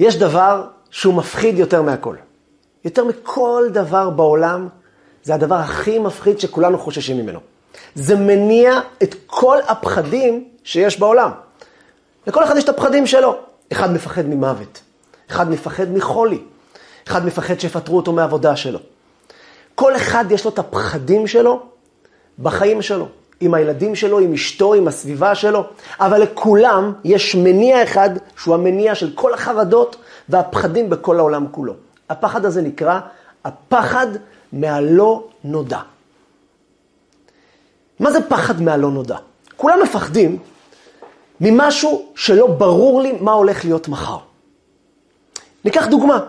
[0.00, 2.16] יש דבר שהוא מפחיד יותר מהכל.
[2.84, 4.68] יותר מכל דבר בעולם,
[5.22, 7.40] זה הדבר הכי מפחיד שכולנו חוששים ממנו.
[7.94, 11.30] זה מניע את כל הפחדים שיש בעולם.
[12.26, 13.36] לכל אחד יש את הפחדים שלו.
[13.72, 14.80] אחד מפחד ממוות,
[15.30, 16.38] אחד מפחד מחולי,
[17.08, 18.78] אחד מפחד שיפטרו אותו מהעבודה שלו.
[19.74, 21.62] כל אחד יש לו את הפחדים שלו
[22.38, 23.08] בחיים שלו,
[23.40, 25.64] עם הילדים שלו, עם אשתו, עם הסביבה שלו,
[26.00, 29.96] אבל לכולם יש מניע אחד שהוא המניע של כל החרדות
[30.28, 31.74] והפחדים בכל העולם כולו.
[32.08, 33.00] הפחד הזה נקרא
[33.44, 34.06] הפחד
[34.52, 35.80] מהלא נודע.
[38.00, 39.16] מה זה פחד מהלא נודע?
[39.56, 40.38] כולם מפחדים
[41.40, 44.18] ממשהו שלא ברור לי מה הולך להיות מחר.
[45.64, 46.20] ניקח דוגמה.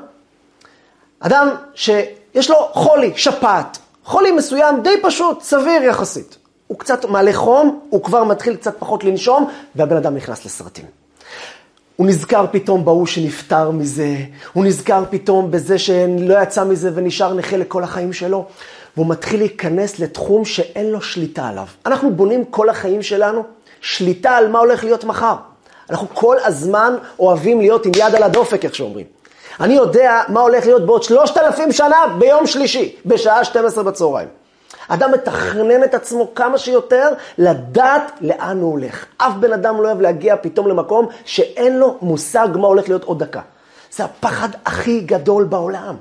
[1.20, 6.38] אדם שיש לו חולי, שפעת, חולי מסוים די פשוט, סביר יחסית.
[6.72, 10.86] הוא קצת מעלה חום, הוא כבר מתחיל קצת פחות לנשום, והבן אדם נכנס לסרטים.
[11.96, 14.16] הוא נזכר פתאום בהוא שנפטר מזה,
[14.54, 18.46] הוא נזכר פתאום בזה שלא יצא מזה ונשאר נכה לכל החיים שלו,
[18.98, 21.66] והוא מתחיל להיכנס לתחום שאין לו שליטה עליו.
[21.86, 23.44] אנחנו בונים כל החיים שלנו
[23.82, 25.36] שליטה על מה הולך להיות מחר.
[25.90, 29.06] אנחנו כל הזמן אוהבים להיות עם יד על הדופק, איך שאומרים.
[29.60, 34.41] אני יודע מה הולך להיות בעוד שלושת אלפים שנה ביום שלישי, בשעה 12 בצהריים.
[34.88, 39.06] אדם מתכנן את עצמו כמה שיותר לדעת לאן הוא הולך.
[39.18, 43.24] אף בן אדם לא אוהב להגיע פתאום למקום שאין לו מושג מה הולך להיות עוד
[43.24, 43.42] דקה.
[43.92, 45.96] זה הפחד הכי גדול בעולם.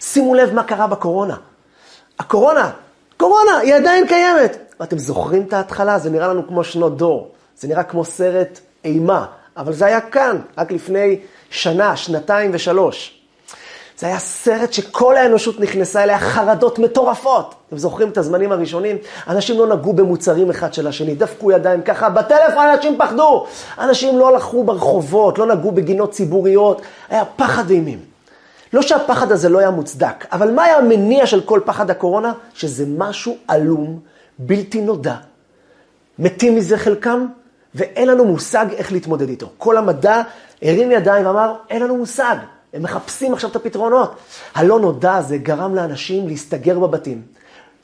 [0.00, 1.36] שימו לב מה קרה בקורונה.
[2.18, 2.70] הקורונה,
[3.16, 4.56] קורונה, היא עדיין קיימת.
[4.80, 5.98] ואתם זוכרים את ההתחלה?
[5.98, 7.30] זה נראה לנו כמו שנות דור.
[7.58, 9.26] זה נראה כמו סרט אימה,
[9.56, 13.23] אבל זה היה כאן, רק לפני שנה, שנתיים ושלוש.
[13.98, 17.54] זה היה סרט שכל האנושות נכנסה אליה, חרדות מטורפות.
[17.68, 18.96] אתם זוכרים את הזמנים הראשונים?
[19.28, 23.46] אנשים לא נגעו במוצרים אחד של השני, דפקו ידיים ככה, בטלפון אנשים פחדו.
[23.78, 27.98] אנשים לא הלכו ברחובות, לא נגעו בגינות ציבוריות, היה פחד ואימים.
[28.72, 32.32] לא שהפחד הזה לא היה מוצדק, אבל מה היה המניע של כל פחד הקורונה?
[32.54, 34.00] שזה משהו עלום,
[34.38, 35.14] בלתי נודע.
[36.18, 37.26] מתים מזה חלקם,
[37.74, 39.50] ואין לנו מושג איך להתמודד איתו.
[39.58, 40.22] כל המדע
[40.62, 42.36] הרים ידיים ואמר, אין לנו מושג.
[42.74, 44.14] הם מחפשים עכשיו את הפתרונות.
[44.54, 47.22] הלא נודע הזה גרם לאנשים להסתגר בבתים,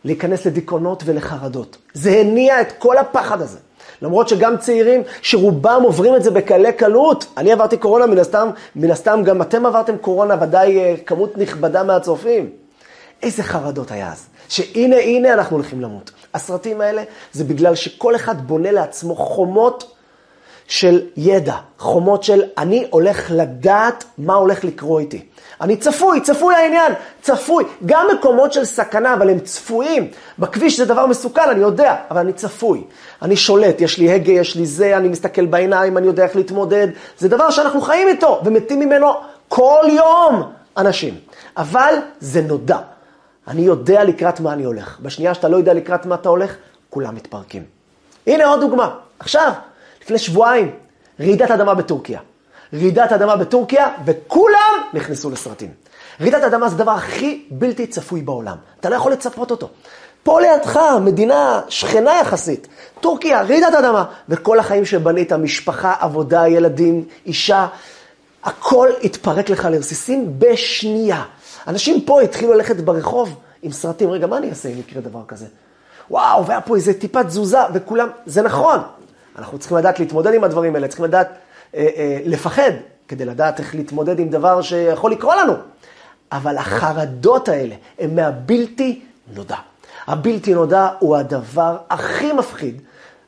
[0.05, 1.77] להיכנס לדיכאונות ולחרדות.
[1.95, 3.59] זה הניע את כל הפחד הזה.
[4.03, 8.91] למרות שגם צעירים שרובם עוברים את זה בקלי קלות, אני עברתי קורונה מן הסתם, מן
[8.91, 12.51] הסתם גם אתם עברתם קורונה, ודאי אה, כמות נכבדה מהצופים.
[13.23, 16.11] איזה חרדות היה אז, שהנה הנה אנחנו הולכים למות.
[16.35, 17.03] הסרטים האלה
[17.33, 19.95] זה בגלל שכל אחד בונה לעצמו חומות
[20.71, 25.25] של ידע, חומות של אני הולך לדעת מה הולך לקרות איתי.
[25.61, 26.93] אני צפוי, צפוי העניין,
[27.23, 27.65] צפוי.
[27.87, 30.11] גם מקומות של סכנה, אבל הם צפויים.
[30.39, 32.83] בכביש זה דבר מסוכן, אני יודע, אבל אני צפוי.
[33.23, 36.89] אני שולט, יש לי הגה, יש לי זה, אני מסתכל בעיניים, אני יודע איך להתמודד.
[37.19, 39.13] זה דבר שאנחנו חיים איתו, ומתים ממנו
[39.49, 40.43] כל יום
[40.77, 41.15] אנשים.
[41.57, 42.79] אבל זה נודע.
[43.49, 44.99] אני יודע לקראת מה אני הולך.
[45.01, 46.55] בשנייה שאתה לא יודע לקראת מה אתה הולך,
[46.91, 47.63] כולם מתפרקים.
[48.27, 48.91] הנה עוד דוגמה.
[49.19, 49.53] עכשיו,
[50.11, 50.71] לפני שבועיים,
[51.21, 52.21] רעידת אדמה בטורקיה.
[52.75, 55.71] רעידת אדמה בטורקיה, וכולם נכנסו לסרטים.
[56.21, 58.57] רעידת אדמה זה הדבר הכי בלתי צפוי בעולם.
[58.81, 59.69] אתה לא יכול לצפות אותו.
[60.23, 62.69] פה לידך, מדינה שכנה יחסית,
[63.01, 67.67] טורקיה, רעידת אדמה, וכל החיים שבנית, משפחה, עבודה, ילדים, אישה,
[68.45, 71.23] הכל התפרק לך לרסיסים בשנייה.
[71.67, 75.47] אנשים פה התחילו ללכת ברחוב עם סרטים, רגע, מה אני אעשה אם יקרה דבר כזה?
[76.11, 78.81] וואו, והיה פה איזה טיפת תזוזה, וכולם, זה נכון.
[79.39, 81.29] אנחנו צריכים לדעת להתמודד עם הדברים האלה, צריכים לדעת
[81.75, 82.71] אה, אה, לפחד,
[83.09, 85.53] כדי לדעת איך להתמודד עם דבר שיכול לקרות לנו.
[86.33, 89.01] אבל החרדות האלה הן מהבלתי
[89.35, 89.57] נודע.
[90.07, 92.81] הבלתי נודע הוא הדבר הכי מפחיד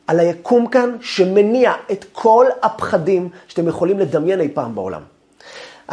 [0.06, 5.02] על היקום כאן, שמניע את כל הפחדים שאתם יכולים לדמיין אי פעם בעולם.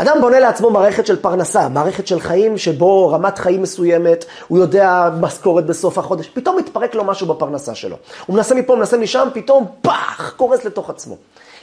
[0.01, 5.09] אדם בונה לעצמו מערכת של פרנסה, מערכת של חיים שבו רמת חיים מסוימת, הוא יודע
[5.19, 7.95] משכורת בסוף החודש, פתאום מתפרק לו משהו בפרנסה שלו.
[8.25, 11.15] הוא מנסה מפה, מנסה משם, פתאום פח, קורס לתוך עצמו.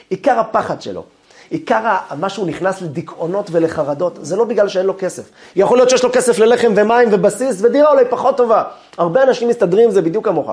[0.09, 1.03] עיקר הפחד שלו,
[1.49, 5.23] עיקר מה שהוא נכנס לדיכאונות ולחרדות, זה לא בגלל שאין לו כסף.
[5.55, 8.63] יכול להיות שיש לו כסף ללחם ומים ובסיס ודירה אולי פחות טובה.
[8.97, 10.51] הרבה אנשים מסתדרים עם זה בדיוק כמוך.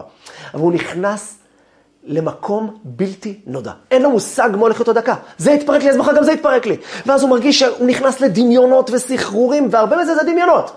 [0.55, 1.39] אבל הוא נכנס
[2.07, 3.73] למקום בלתי נודע.
[3.91, 5.15] אין לו מושג מה הולך להיות עוד דקה.
[5.39, 6.77] זה יתפרק לי, אז מחר גם זה יתפרק לי.
[7.07, 10.71] ואז הוא מרגיש שהוא נכנס לדמיונות וסחרורים, והרבה מזה זה דמיונות.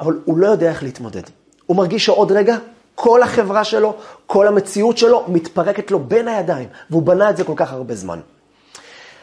[0.00, 1.22] אבל הוא לא יודע איך להתמודד.
[1.66, 2.56] הוא מרגיש שעוד רגע,
[2.94, 3.94] כל החברה שלו,
[4.26, 6.68] כל המציאות שלו, מתפרקת לו בין הידיים.
[6.90, 8.20] והוא בנה את זה כל כך הרבה זמן.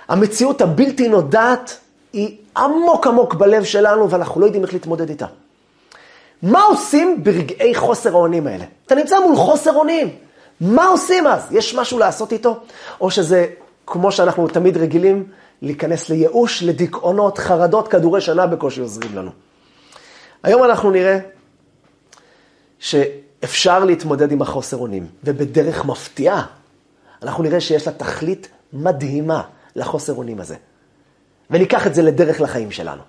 [0.07, 1.78] המציאות הבלתי נודעת
[2.13, 5.25] היא עמוק עמוק בלב שלנו, ואנחנו לא יודעים איך להתמודד איתה.
[6.42, 8.66] מה עושים ברגעי חוסר האונים האלה?
[8.86, 10.10] אתה נמצא מול חוסר אונים.
[10.63, 11.48] מה עושים אז?
[11.51, 12.60] יש משהו לעשות איתו?
[13.01, 13.48] או שזה,
[13.88, 15.27] כמו שאנחנו תמיד רגילים,
[15.62, 19.31] להיכנס לייאוש, לדיכאונות, חרדות, כדורי שנה בקושי עוזרים לנו.
[20.44, 21.19] היום אנחנו נראה
[22.80, 26.45] שאפשר להתמודד עם החוסר אונים, ובדרך מפתיעה,
[27.24, 29.42] אנחנו נראה שיש לה תכלית מדהימה
[29.75, 30.56] לחוסר אונים הזה.
[31.50, 33.01] וניקח את זה לדרך לחיים שלנו.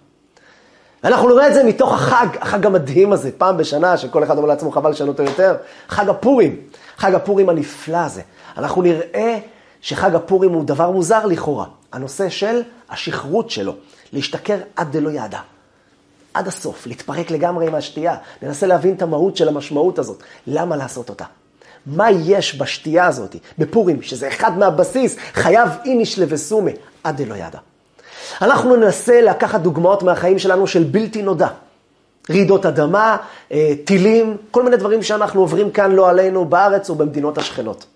[1.04, 4.70] ואנחנו נראה את זה מתוך החג, החג המדהים הזה, פעם בשנה, שכל אחד אומר לעצמו
[4.70, 5.56] חבל לשנות אותו יותר,
[5.88, 6.56] חג הפורים,
[6.96, 8.22] חג הפורים הנפלא הזה.
[8.56, 9.38] אנחנו נראה
[9.80, 13.74] שחג הפורים הוא דבר מוזר לכאורה, הנושא של השכרות שלו,
[14.12, 15.38] להשתכר עד דלא ידע.
[16.34, 21.08] עד הסוף, להתפרק לגמרי עם השתייה, ננסה להבין את המהות של המשמעות הזאת, למה לעשות
[21.08, 21.24] אותה.
[21.86, 26.72] מה יש בשתייה הזאת, בפורים, שזה אחד מהבסיס, חייב איניש לבסומי,
[27.04, 27.58] עד דלא ידע.
[28.42, 31.48] אנחנו ננסה לקחת דוגמאות מהחיים שלנו של בלתי נודע.
[32.30, 33.16] רעידות אדמה,
[33.52, 37.86] אה, טילים, כל מיני דברים שאנחנו עוברים כאן לא עלינו בארץ או במדינות השכנות.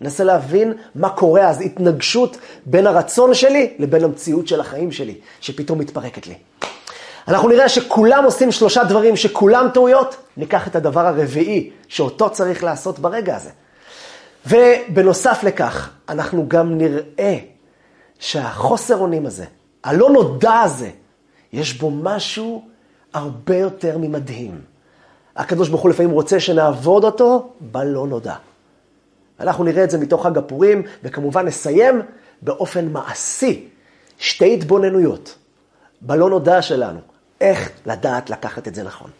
[0.00, 5.78] ננסה להבין מה קורה אז, התנגשות בין הרצון שלי לבין המציאות של החיים שלי, שפתאום
[5.78, 6.34] מתפרקת לי.
[7.28, 12.98] אנחנו נראה שכולם עושים שלושה דברים שכולם טעויות, ניקח את הדבר הרביעי, שאותו צריך לעשות
[12.98, 13.50] ברגע הזה.
[14.46, 17.36] ובנוסף לכך, אנחנו גם נראה
[18.18, 19.44] שהחוסר אונים הזה,
[19.86, 20.90] הלא נודע הזה,
[21.52, 22.68] יש בו משהו
[23.14, 24.60] הרבה יותר ממדהים.
[25.36, 28.34] הקדוש ברוך הוא לפעמים רוצה שנעבוד אותו בלא נודע.
[29.40, 32.02] אנחנו נראה את זה מתוך חג הפורים, וכמובן נסיים
[32.42, 33.68] באופן מעשי
[34.18, 35.34] שתי התבוננויות
[36.00, 37.00] בלא נודע שלנו,
[37.40, 39.10] איך לדעת לקחת את זה נכון.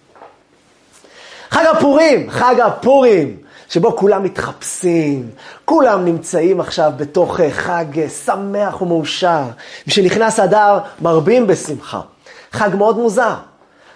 [1.51, 3.37] חג הפורים, חג הפורים,
[3.69, 5.31] שבו כולם מתחפשים,
[5.65, 9.43] כולם נמצאים עכשיו בתוך אה, חג אה, שמח ומאושר.
[9.87, 12.01] משנכנס אדר, מרבים בשמחה.
[12.53, 13.35] חג מאוד מוזר.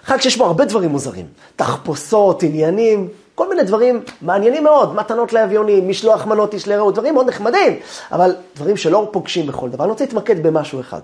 [0.03, 1.25] חג שיש בו הרבה דברים מוזרים.
[1.55, 7.29] תחפושות, עניינים, כל מיני דברים מעניינים מאוד, מתנות לאביונים, משלוח מנות איש לרעות, דברים מאוד
[7.29, 7.79] נחמדים,
[8.11, 9.83] אבל דברים שלא פוגשים בכל דבר.
[9.83, 10.99] אני רוצה להתמקד במשהו אחד.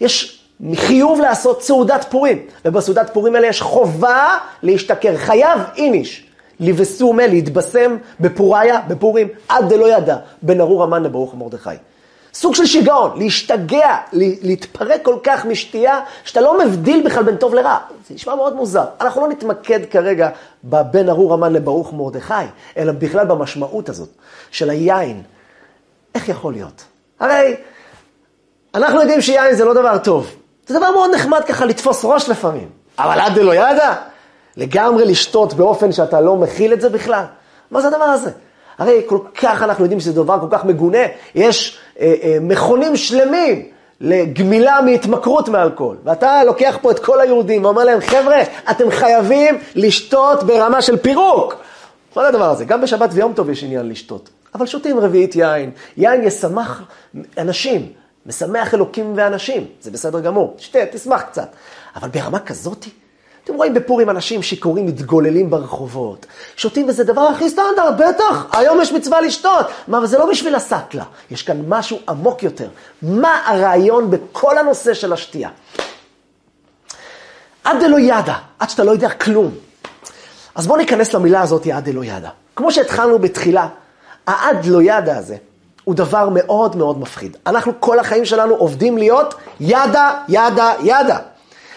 [0.00, 0.42] יש
[0.74, 6.25] חיוב לעשות סעודת פורים, ובסעודת פורים האלה יש חובה להשתכר, חייב איניש.
[6.60, 11.70] לבסומה, להתבשם בפוריה, בפורים, עד דלא ידע, בין ארור המן לברוך מרדכי.
[12.34, 17.78] סוג של שיגעון, להשתגע, להתפרק כל כך משתייה, שאתה לא מבדיל בכלל בין טוב לרע.
[18.08, 18.84] זה נשמע מאוד מוזר.
[19.00, 20.28] אנחנו לא נתמקד כרגע
[20.64, 22.34] בבין ארור המן לברוך מרדכי,
[22.76, 24.08] אלא בכלל במשמעות הזאת
[24.50, 25.22] של היין.
[26.14, 26.84] איך יכול להיות?
[27.20, 27.56] הרי
[28.74, 30.34] אנחנו יודעים שיין זה לא דבר טוב.
[30.66, 32.68] זה דבר מאוד נחמד ככה לתפוס ראש לפעמים.
[32.98, 33.94] אבל עד דלא ידע,
[34.56, 37.24] לגמרי לשתות באופן שאתה לא מכיל את זה בכלל.
[37.70, 38.30] מה זה הדבר הזה?
[38.78, 40.98] הרי כל כך אנחנו יודעים שזה דבר כל כך מגונה.
[41.34, 43.62] יש אה, אה, מכונים שלמים
[44.00, 45.96] לגמילה מהתמכרות מאלכוהול.
[46.04, 51.54] ואתה לוקח פה את כל היהודים ואומר להם, חבר'ה, אתם חייבים לשתות ברמה של פירוק.
[52.14, 54.30] כל הדבר הזה, גם בשבת ויום טוב יש עניין לשתות.
[54.54, 55.70] אבל שותים רביעית יין.
[55.96, 56.82] יין ישמח
[57.38, 57.92] אנשים,
[58.26, 59.66] משמח אלוקים ואנשים.
[59.80, 60.54] זה בסדר גמור.
[60.58, 61.48] שתה, תשמח קצת.
[61.96, 62.90] אבל ברמה כזאתי?
[63.46, 66.26] אתם רואים בפורים אנשים שיכורים מתגוללים ברחובות,
[66.56, 69.66] שותים וזה דבר הכי סטנדרט, בטח, היום יש מצווה לשתות.
[69.88, 72.68] מה, אבל זה לא בשביל הסטלה, יש כאן משהו עמוק יותר.
[73.02, 75.48] מה הרעיון בכל הנושא של השתייה?
[77.64, 79.50] עד דלא ידע, עד שאתה לא יודע כלום.
[80.54, 82.30] אז בואו ניכנס למילה הזאת, עד דלא ידע.
[82.56, 83.68] כמו שהתחלנו בתחילה,
[84.26, 85.36] העד לא ידע הזה
[85.84, 87.36] הוא דבר מאוד מאוד מפחיד.
[87.46, 91.18] אנחנו כל החיים שלנו עובדים להיות ידה, ידה, ידה.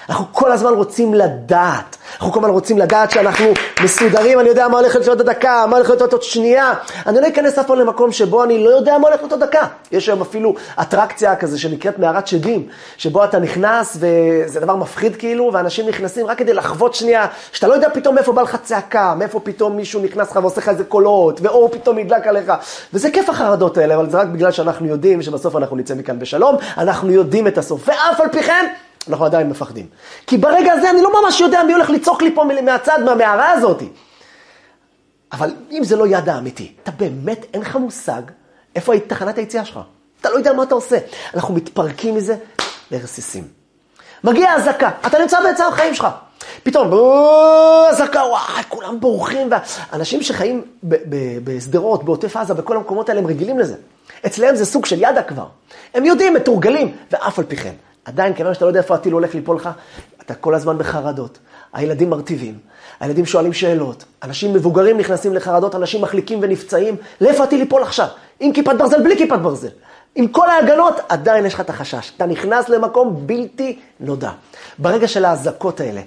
[0.10, 1.98] אנחנו כל הזמן רוצים לדעת.
[2.14, 3.46] אנחנו כל הזמן רוצים לדעת שאנחנו
[3.84, 6.74] מסודרים, אני יודע מה הולך להיות עוד דקה, מה הולך להיות עוד שנייה.
[7.08, 9.68] אני לא אכנס אף פעם למקום שבו אני לא יודע מה הולך להיות עוד דקה.
[9.92, 15.50] יש היום אפילו אטרקציה כזה שנקראת מערת שדים, שבו אתה נכנס וזה דבר מפחיד כאילו,
[15.54, 19.40] ואנשים נכנסים רק כדי לחוות שנייה, שאתה לא יודע פתאום מאיפה בא לך צעקה, מאיפה
[19.40, 22.54] פתאום מישהו נכנס לך ועושה לך איזה קולות, ואור פתאום ידלק עליך.
[22.94, 26.56] וזה כיף החרדות האלה, אבל זה רק בגלל שאנחנו יודעים שבסוף אנחנו נצא מכאן בשלום,
[26.78, 27.88] אנחנו יודעים את הסוף.
[27.88, 28.66] ואף על פי כן,
[29.10, 29.86] אנחנו עדיין מפחדים.
[30.28, 33.84] כי ברגע הזה אני לא ממש יודע מי הולך לצעוק לי פה מהצד, מהמערה הזאת.
[35.32, 38.22] אבל אם זה לא יד האמיתי, אתה באמת, אין לך מושג
[38.76, 39.80] איפה תחנת היציאה שלך.
[40.22, 40.98] אתה לא יודע מה אתה עושה.
[41.34, 42.36] אנחנו מתפרקים מזה
[42.92, 43.48] לרסיסים.
[44.24, 46.08] מגיע אזעקה, אתה נמצא באמצע החיים שלך.
[46.64, 46.92] פתאום,
[47.90, 49.50] אזעקה, וואי, כולם בורחים.
[49.94, 50.64] אנשים שחיים
[51.44, 53.76] בשדרות, בעוטף עזה, בכל המקומות האלה, הם רגילים לזה.
[54.26, 55.46] אצלם זה סוג של ידה כבר.
[55.94, 57.74] הם יודעים, מתורגלים, ואף על פי כן.
[58.06, 59.70] עדיין, כיוון שאתה לא יודע איפה הטיל הולך ליפול לך,
[60.22, 61.38] אתה כל הזמן בחרדות.
[61.74, 62.58] הילדים מרטיבים,
[63.00, 68.08] הילדים שואלים שאלות, אנשים מבוגרים נכנסים לחרדות, אנשים מחליקים ונפצעים, לאיפה הטיל ליפול עכשיו?
[68.40, 69.70] עם כיפת ברזל, בלי כיפת ברזל.
[70.16, 72.12] עם כל ההגנות, עדיין יש לך את החשש.
[72.16, 74.32] אתה נכנס למקום בלתי נודע.
[74.78, 76.02] ברגע של האזעקות האלה,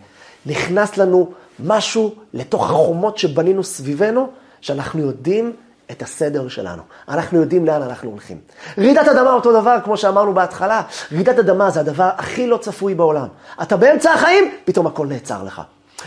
[0.46, 4.28] נכנס לנו משהו לתוך החומות שבנינו סביבנו,
[4.60, 5.52] שאנחנו יודעים
[5.90, 6.82] את הסדר שלנו.
[7.08, 8.38] אנחנו יודעים לאן אנחנו הולכים.
[8.78, 10.82] רעידת אדמה אותו דבר, כמו שאמרנו בהתחלה.
[11.12, 13.26] רעידת אדמה זה הדבר הכי לא צפוי בעולם.
[13.62, 15.62] אתה באמצע החיים, פתאום הכל נעצר לך.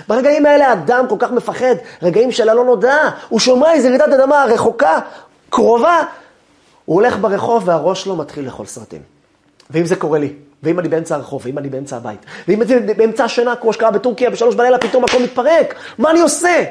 [0.07, 4.45] ברגעים האלה האדם כל כך מפחד, רגעים של הלא נודע, הוא שומע איזה רעידת אדמה
[4.49, 4.99] רחוקה,
[5.49, 6.01] קרובה,
[6.85, 9.01] הוא הולך ברחוב והראש שלו מתחיל לאכול סרטים.
[9.69, 13.23] ואם זה קורה לי, ואם אני באמצע הרחוב, ואם אני באמצע הבית, ואם אני באמצע
[13.23, 16.63] השינה, כמו שקרה בטורקיה, בשלוש בלילה, פתאום הכל מתפרק, מה אני עושה?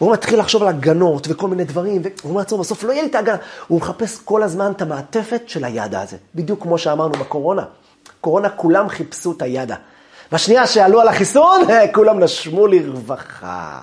[0.00, 3.08] והוא מתחיל לחשוב על הגנות וכל מיני דברים, והוא אומר לעצמו, בסוף לא יהיה לי
[3.08, 3.36] את ההגנה.
[3.68, 7.64] הוא מחפש כל הזמן את המעטפת של הידע הזה, בדיוק כמו שאמרנו בקורונה.
[8.20, 9.76] קורונה, כולם חיפשו את הידע.
[10.32, 11.60] והשנייה שעלו על החיסון,
[11.94, 13.80] כולם נשמו לרווחה.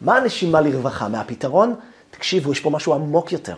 [0.00, 1.08] מה הנשימה לרווחה?
[1.08, 1.74] מהפתרון?
[2.10, 3.54] תקשיבו, יש פה משהו עמוק יותר.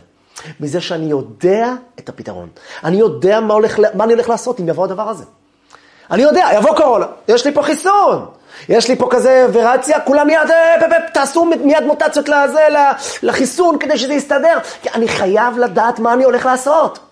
[0.60, 2.48] מזה שאני יודע את הפתרון.
[2.84, 5.24] אני יודע מה, הולך, מה אני הולך לעשות אם יבוא הדבר הזה.
[6.10, 8.26] אני יודע, יבוא קורונה, יש לי פה חיסון.
[8.68, 12.68] יש לי פה כזה וריאציה, כולם מיד, אה, תעשו מיד מוטציות לזה,
[13.22, 14.58] לחיסון כדי שזה יסתדר.
[14.94, 17.05] אני חייב לדעת מה אני הולך לעשות.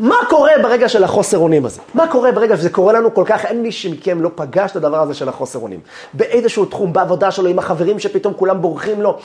[0.00, 1.80] מה קורה ברגע של החוסר אונים הזה?
[1.94, 5.00] מה קורה ברגע שזה קורה לנו כל כך, אין מי שמכם לא פגש את הדבר
[5.00, 5.80] הזה של החוסר אונים.
[6.12, 9.18] באיזשהו תחום, בעבודה שלו, עם החברים שפתאום כולם בורחים לו,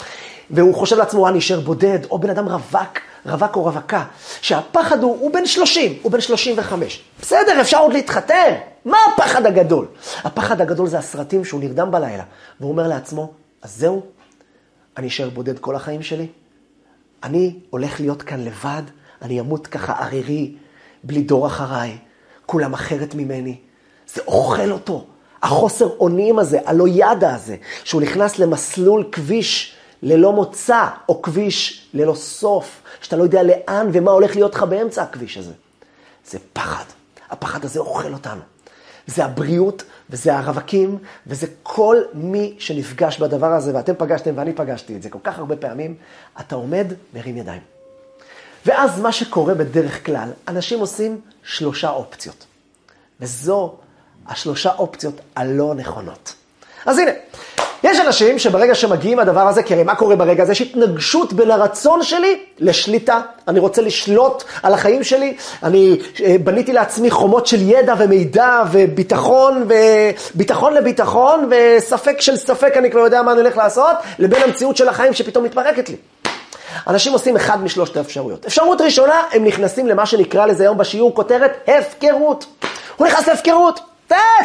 [0.49, 4.03] והוא חושב לעצמו, אני אשאר בודד, או בן אדם רווק, רווק או רווקה,
[4.41, 7.03] שהפחד הוא, הוא בן 30, הוא בן 35.
[7.21, 8.53] בסדר, אפשר עוד להתחתן.
[8.85, 9.85] מה הפחד הגדול?
[10.23, 12.23] הפחד הגדול זה הסרטים שהוא נרדם בלילה,
[12.59, 14.01] והוא אומר לעצמו, אז זהו,
[14.97, 16.27] אני אשאר בודד כל החיים שלי?
[17.23, 18.81] אני הולך להיות כאן לבד,
[19.21, 20.51] אני אמות ככה ערירי,
[21.05, 21.97] בלי דור אחריי,
[22.45, 23.57] כולם אחרת ממני.
[24.07, 25.05] זה אוכל אותו.
[25.41, 32.15] החוסר אונים הזה, הלא ידע הזה, שהוא נכנס למסלול כביש ללא מוצא, או כביש ללא
[32.15, 35.53] סוף, שאתה לא יודע לאן ומה הולך להיות לך באמצע הכביש הזה.
[36.25, 36.83] זה פחד.
[37.29, 38.41] הפחד הזה אוכל אותנו.
[39.07, 40.97] זה הבריאות, וזה הרווקים,
[41.27, 45.55] וזה כל מי שנפגש בדבר הזה, ואתם פגשתם ואני פגשתי את זה כל כך הרבה
[45.55, 45.95] פעמים,
[46.39, 47.74] אתה עומד, מרים ידיים.
[48.65, 52.45] ואז מה שקורה בדרך כלל, אנשים עושים שלושה אופציות.
[53.19, 53.75] וזו
[54.27, 56.33] השלושה אופציות הלא נכונות.
[56.85, 57.11] אז הנה,
[57.83, 60.51] יש אנשים שברגע שמגיעים הדבר הזה, כי הרי מה קורה ברגע הזה?
[60.51, 63.21] יש התנגשות בין הרצון שלי לשליטה.
[63.47, 69.67] אני רוצה לשלוט על החיים שלי, אני אה, בניתי לעצמי חומות של ידע ומידע וביטחון,
[69.67, 74.87] וביטחון לביטחון, וספק של ספק אני כבר יודע מה אני הולך לעשות, לבין המציאות של
[74.89, 75.95] החיים שפתאום מתפרקת לי.
[76.87, 78.45] אנשים עושים אחד משלושת האפשרויות.
[78.45, 82.45] אפשרות ראשונה, הם נכנסים למה שנקרא לזה היום בשיעור כותרת הפקרות.
[82.95, 83.79] הוא נכנס להפקרות.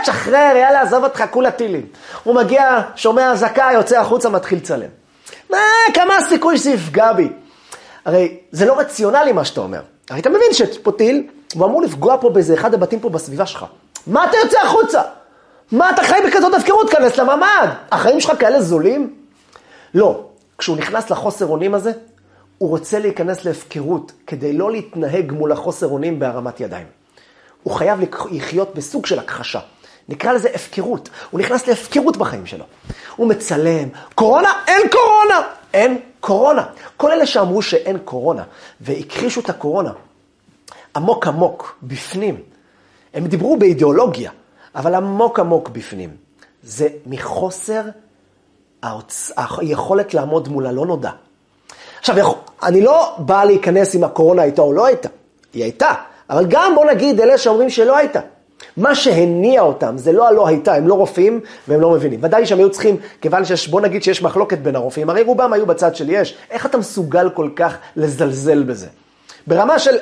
[0.03, 1.87] תשחרר, יאללה, עזוב אותך, כולה טילים.
[2.25, 4.89] הוא מגיע, שומע אזעקה, יוצא החוצה, מתחיל לצלם.
[5.51, 5.59] מה,
[5.95, 7.29] כמה הסיכוי שזה יפגע בי?
[8.05, 9.81] הרי זה לא רציונלי מה שאתה אומר.
[10.11, 13.47] הרי אתה מבין שיש פה טיל, הוא אמור לפגוע פה באיזה אחד הבתים פה בסביבה
[13.47, 13.65] שלך.
[14.07, 15.03] מה אתה יוצא החוצה?
[15.73, 16.91] מה אתה חי בכזאת הפקרות?
[16.91, 17.69] כנס לממ"ד.
[17.93, 19.15] החיים שלך כאלה זולים?
[19.95, 20.25] לא.
[20.59, 21.93] כשהוא נכנס לחוסר אונים הזה,
[22.61, 26.87] הוא רוצה להיכנס להפקרות כדי לא להתנהג מול החוסר אונים בהרמת ידיים.
[27.63, 28.01] הוא חייב
[28.31, 29.61] לחיות בסוג של הכחשה.
[30.09, 31.09] נקרא לזה הפקרות.
[31.31, 32.65] הוא נכנס להפקרות בחיים שלו.
[33.17, 34.53] הוא מצלם, קורונה?
[34.67, 35.49] אין קורונה!
[35.75, 36.67] אין קורונה.
[36.97, 38.45] כל אלה שאמרו שאין קורונה
[38.81, 39.93] והכחישו את הקורונה,
[40.97, 42.41] עמוק עמוק, בפנים,
[43.15, 44.31] הם דיברו באידיאולוגיה,
[44.75, 46.17] אבל עמוק עמוק בפנים.
[46.63, 47.83] זה מחוסר.
[49.37, 51.11] היכולת לעמוד מול הלא נודע.
[52.01, 52.17] עכשיו,
[52.63, 55.09] אני לא בא להיכנס אם הקורונה הייתה או לא הייתה,
[55.53, 55.93] היא הייתה,
[56.31, 58.21] אבל גם בוא נגיד אלה שאומרים שלא הייתה.
[58.77, 62.21] מה שהניע אותם זה לא הלא הייתה, הם לא רופאים והם לא מבינים.
[62.23, 65.67] ודאי שהם היו צריכים, כיוון שיש, בוא נגיד שיש מחלוקת בין הרופאים, הרי רובם היו
[65.67, 68.87] בצד של יש, איך אתה מסוגל כל כך לזלזל בזה?
[69.47, 69.97] ברמה של,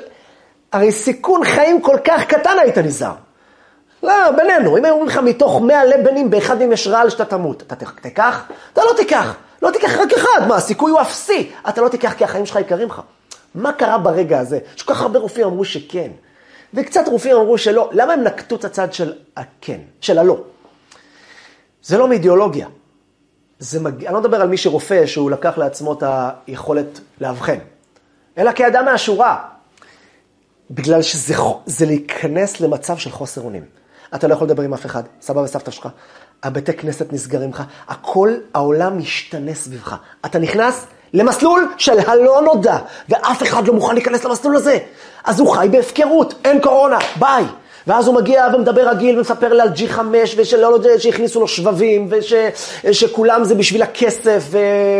[0.72, 3.14] הרי סיכון חיים כל כך קטן היית נזהר.
[4.02, 7.62] לא, בינינו, אם היו אומרים לך מתוך 100 לבנים, באחד מהם יש רעל שאתה תמות,
[7.62, 8.44] אתה תיקח?
[8.72, 9.34] אתה לא תיקח.
[9.62, 11.50] לא תיקח רק אחד, מה, הסיכוי הוא אפסי.
[11.68, 13.02] אתה לא תיקח כי החיים שלך יקרים לך.
[13.54, 14.58] מה קרה ברגע הזה?
[14.76, 16.10] שכל כך הרבה רופאים אמרו שכן,
[16.74, 17.90] וקצת רופאים אמרו שלא.
[17.92, 20.42] למה הם נקטו את הצד של הכן, של הלא?
[21.82, 22.66] זה לא מאידיאולוגיה.
[23.58, 24.04] זה מג...
[24.04, 26.02] אני לא מדבר על מי שרופא שהוא לקח לעצמו את
[26.46, 27.58] היכולת לאבחן,
[28.38, 29.44] אלא כאדם מהשורה.
[30.70, 33.64] בגלל שזה להיכנס למצב של חוסר אונים.
[34.14, 35.88] אתה לא יכול לדבר עם אף אחד, סבא וסבתא שלך,
[36.42, 39.96] הבתי כנסת נסגרים לך, הכל, העולם משתנה סביבך.
[40.26, 42.78] אתה נכנס למסלול של הלא נודע,
[43.08, 44.78] ואף אחד לא מוכן להיכנס למסלול הזה.
[45.24, 47.44] אז הוא חי בהפקרות, אין קורונה, ביי.
[47.86, 50.00] ואז הוא מגיע ומדבר רגיל ומספר לי על G5
[50.36, 52.10] ושהכניסו לו שבבים
[52.84, 54.44] ושכולם זה בשביל הכסף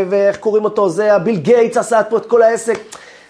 [0.09, 2.79] ואיך קוראים אותו, זה הביל גייטס עשה פה את כל העסק.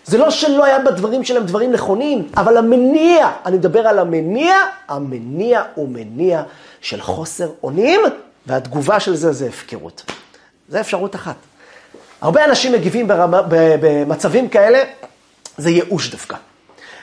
[0.04, 4.54] זה לא שלא היה בדברים שלהם דברים נכונים, אבל המניע, אני מדבר על המניע,
[4.88, 6.42] המניע הוא מניע
[6.80, 8.00] של חוסר אונים,
[8.46, 10.02] והתגובה של זה זה הפקרות.
[10.68, 11.36] זה אפשרות אחת.
[12.20, 14.82] הרבה אנשים מגיבים ברמה, במצבים כאלה,
[15.58, 16.36] זה ייאוש דווקא.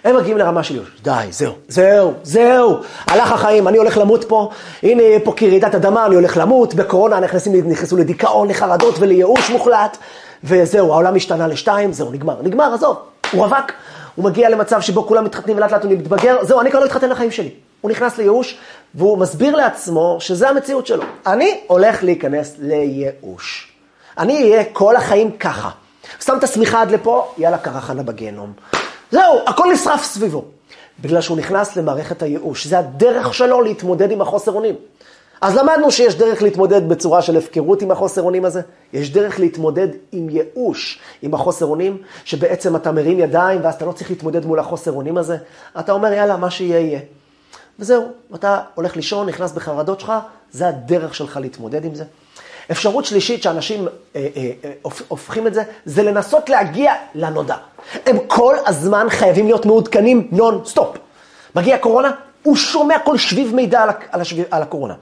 [0.04, 2.78] הם מגיעים לרמה של ייאוש, די, זהו, זהו, זהו,
[3.08, 4.50] הלך החיים, אני הולך למות פה,
[4.84, 9.98] הנה פה כרעידת אדמה, אני הולך למות, בקורונה נכנסים, נכנסו לדיכאון, לחרדות ולייאוש מוחלט,
[10.44, 12.98] וזהו, העולם השתנה לשתיים, זהו, נגמר, נגמר, עזוב,
[13.32, 13.72] הוא רווק,
[14.16, 17.10] הוא מגיע למצב שבו כולם מתחתנים ולאט לאט הוא מתבגר, זהו, אני כבר לא אתחתן
[17.10, 17.50] לחיים שלי.
[17.86, 18.58] הוא נכנס לייאוש,
[18.96, 21.04] והוא מסביר לעצמו שזה המציאות שלו.
[21.28, 23.72] אני הולך להיכנס לייאוש.
[24.18, 25.70] אני אהיה כל החיים ככה.
[26.20, 28.54] שם את השמיכה עד לפה, יאללה, קרחנה בגיהנום.
[29.12, 30.46] זהו, הכל נשרף סביבו.
[31.00, 32.68] בגלל שהוא נכנס למערכת הייאוש.
[32.68, 34.76] זה הדרך שלו להתמודד עם החוסר אונים.
[35.42, 38.62] אז למדנו שיש דרך להתמודד בצורה של הפקרות עם החוסר אונים הזה.
[38.94, 43.92] יש דרך להתמודד עם ייאוש, עם החוסר אונים, שבעצם אתה מרים ידיים ואז אתה לא
[43.92, 45.38] צריך להתמודד מול החוסר אונים הזה.
[45.80, 47.00] אתה אומר, יאללה, מה שיהיה יהיה.
[47.80, 50.14] וזהו, אתה הולך לישון, נכנס בחרדות שלך,
[50.52, 52.04] זה הדרך שלך להתמודד עם זה.
[52.72, 54.72] אפשרות שלישית שאנשים אה, אה, אה,
[55.08, 57.56] הופכים את זה, זה לנסות להגיע לנודע.
[58.06, 60.98] הם כל הזמן חייבים להיות מעודכנים נון סטופ.
[61.56, 62.12] מגיע קורונה,
[62.44, 64.94] הוא שומע כל שביב מידע על, על, השביב, על הקורונה.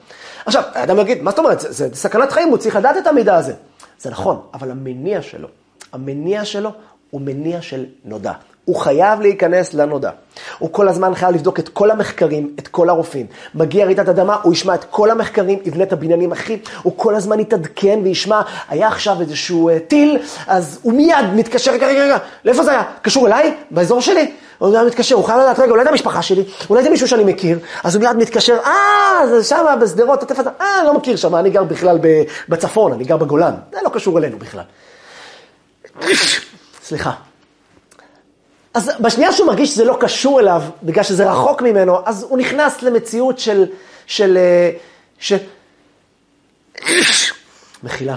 [0.46, 3.36] עכשיו, האדם יגיד, מה זאת אומרת, זה, זה סכנת חיים, הוא צריך לדעת את המידע
[3.36, 3.52] הזה.
[3.98, 5.48] זה נכון, אבל המניע שלו,
[5.92, 6.70] המניע שלו
[7.10, 8.32] הוא מניע של נודע.
[8.64, 10.10] הוא חייב להיכנס לנודע.
[10.58, 13.26] הוא כל הזמן חייב לבדוק את כל המחקרים, את כל הרופאים.
[13.54, 17.40] מגיע רעידת אדמה, הוא ישמע את כל המחקרים, יבנה את הבניינים הכי, הוא כל הזמן
[17.40, 22.64] יתעדכן וישמע, היה עכשיו איזשהו uh, טיל, אז הוא מיד מתקשר, רגע, רגע, רגע, לאיפה
[22.64, 22.82] זה היה?
[23.02, 23.54] קשור אליי?
[23.70, 24.32] באזור שלי?
[24.58, 27.24] הוא היה מתקשר, הוא חייב לדעת, רגע, אולי זה המשפחה שלי, אולי זה מישהו שאני
[27.24, 31.34] מכיר, אז הוא מיד מתקשר, אה, זה שם בשדרות, עוטף עזה, אה, לא מכיר שם,
[31.34, 31.98] אני גר בכלל
[32.48, 34.64] בצפון, אני גר בגולן, זה לא קשור אלינו בכלל.
[36.82, 37.10] סליחה.
[38.74, 42.82] אז בשנייה שהוא מרגיש שזה לא קשור אליו, בגלל שזה רחוק ממנו, אז הוא נכנס
[42.82, 43.66] למציאות של...
[44.06, 44.36] של...
[44.36, 44.70] אה,
[45.18, 45.36] של...
[47.82, 48.16] מחילה.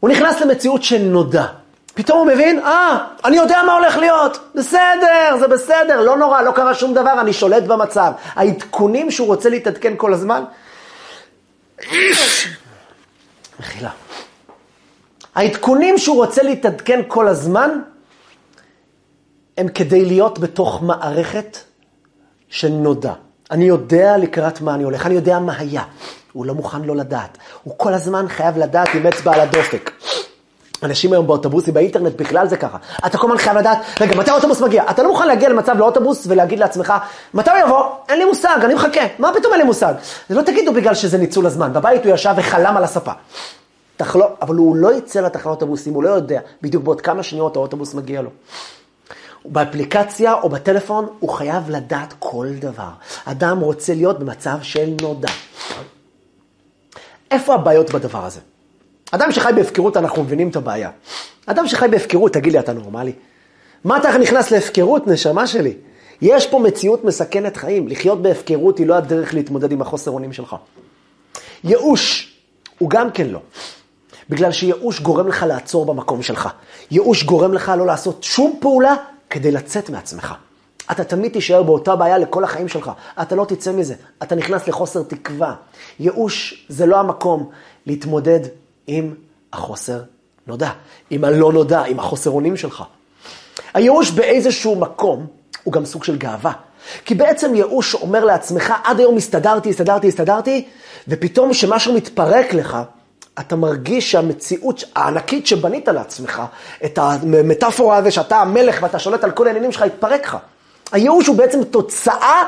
[0.00, 1.46] הוא נכנס למציאות של נודע.
[1.94, 6.50] פתאום הוא מבין, אה, אני יודע מה הולך להיות, בסדר, זה בסדר, לא נורא, לא
[6.52, 8.12] קרה שום דבר, אני שולט במצב.
[8.34, 10.44] העדכונים שהוא רוצה להתעדכן כל הזמן,
[13.60, 13.90] מחילה.
[15.34, 17.70] העדכונים שהוא רוצה להתעדכן כל הזמן,
[19.58, 21.58] הם כדי להיות בתוך מערכת
[22.48, 23.12] של נודע.
[23.50, 25.82] אני יודע לקראת מה אני הולך, אני יודע מה היה.
[26.32, 27.38] הוא לא מוכן לא לדעת.
[27.62, 29.90] הוא כל הזמן חייב לדעת עם אצבע על הדופק.
[30.82, 32.78] אנשים היום באוטובוסים, באינטרנט בכלל זה ככה.
[33.06, 34.84] אתה כל הזמן חייב לדעת, רגע, מתי האוטובוס מגיע?
[34.90, 36.92] אתה לא מוכן להגיע למצב לאוטובוס ולהגיד לעצמך,
[37.34, 37.84] מתי הוא יבוא?
[38.08, 39.00] אין לי מושג, אני מחכה.
[39.18, 39.94] מה פתאום אין לי מושג?
[40.28, 41.72] זה לא תגידו בגלל שזה ניצול הזמן.
[41.72, 43.12] בבית הוא ישב וחלם על הספה.
[43.96, 47.94] תחלו, אבל הוא לא יצא לתחנת אוטובוסים, הוא לא יודע בדיוק בעוד כמה שניות האוטובוס
[47.94, 48.30] מגיע לו.
[49.48, 52.90] באפליקציה או בטלפון, הוא חייב לדעת כל דבר.
[53.24, 55.28] אדם רוצה להיות במצב של נודע.
[57.30, 58.40] איפה הבעיות בדבר הזה?
[59.10, 60.90] אדם שחי בהפקרות, אנחנו מבינים את הבעיה.
[61.46, 63.12] אדם שחי בהפקרות, תגיד לי, אתה נורמלי?
[63.84, 65.74] מה אתה נכנס להפקרות, נשמה שלי?
[66.22, 67.88] יש פה מציאות מסכנת חיים.
[67.88, 70.56] לחיות בהפקרות היא לא הדרך להתמודד עם החוסר אונים שלך.
[71.64, 72.34] ייאוש
[72.78, 73.40] הוא גם כן לא.
[74.28, 76.48] בגלל שייאוש גורם לך לעצור במקום שלך.
[76.90, 78.94] ייאוש גורם לך לא לעשות שום פעולה
[79.30, 80.34] כדי לצאת מעצמך.
[80.90, 82.90] אתה תמיד תישאר באותה בעיה לכל החיים שלך.
[83.22, 83.94] אתה לא תצא מזה.
[84.22, 85.54] אתה נכנס לחוסר תקווה.
[86.00, 87.50] ייאוש זה לא המקום
[87.86, 88.40] להתמודד
[88.86, 89.14] עם
[89.52, 90.02] החוסר
[90.46, 90.70] נודע,
[91.10, 92.84] עם הלא נודע, עם החוסר אונים שלך.
[93.74, 95.26] הייאוש באיזשהו מקום
[95.64, 96.52] הוא גם סוג של גאווה.
[97.04, 100.68] כי בעצם ייאוש אומר לעצמך, עד היום הסתדרתי, הסתדרתי, הסתדרתי,
[101.08, 102.78] ופתאום כשמשהו מתפרק לך,
[103.40, 106.42] אתה מרגיש שהמציאות הענקית שבנית לעצמך,
[106.84, 110.36] את המטאפורה הזה שאתה המלך ואתה שולט על כל העניינים שלך, התפרק לך.
[110.92, 112.44] הייאוש הוא בעצם תוצאה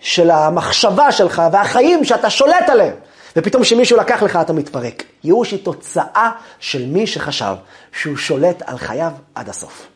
[0.00, 2.94] של המחשבה שלך והחיים שאתה שולט עליהם.
[3.36, 5.02] ופתאום כשמישהו לקח לך אתה מתפרק.
[5.24, 6.30] ייאוש היא תוצאה
[6.60, 7.54] של מי שחשב
[7.92, 9.86] שהוא שולט על חייו עד הסוף.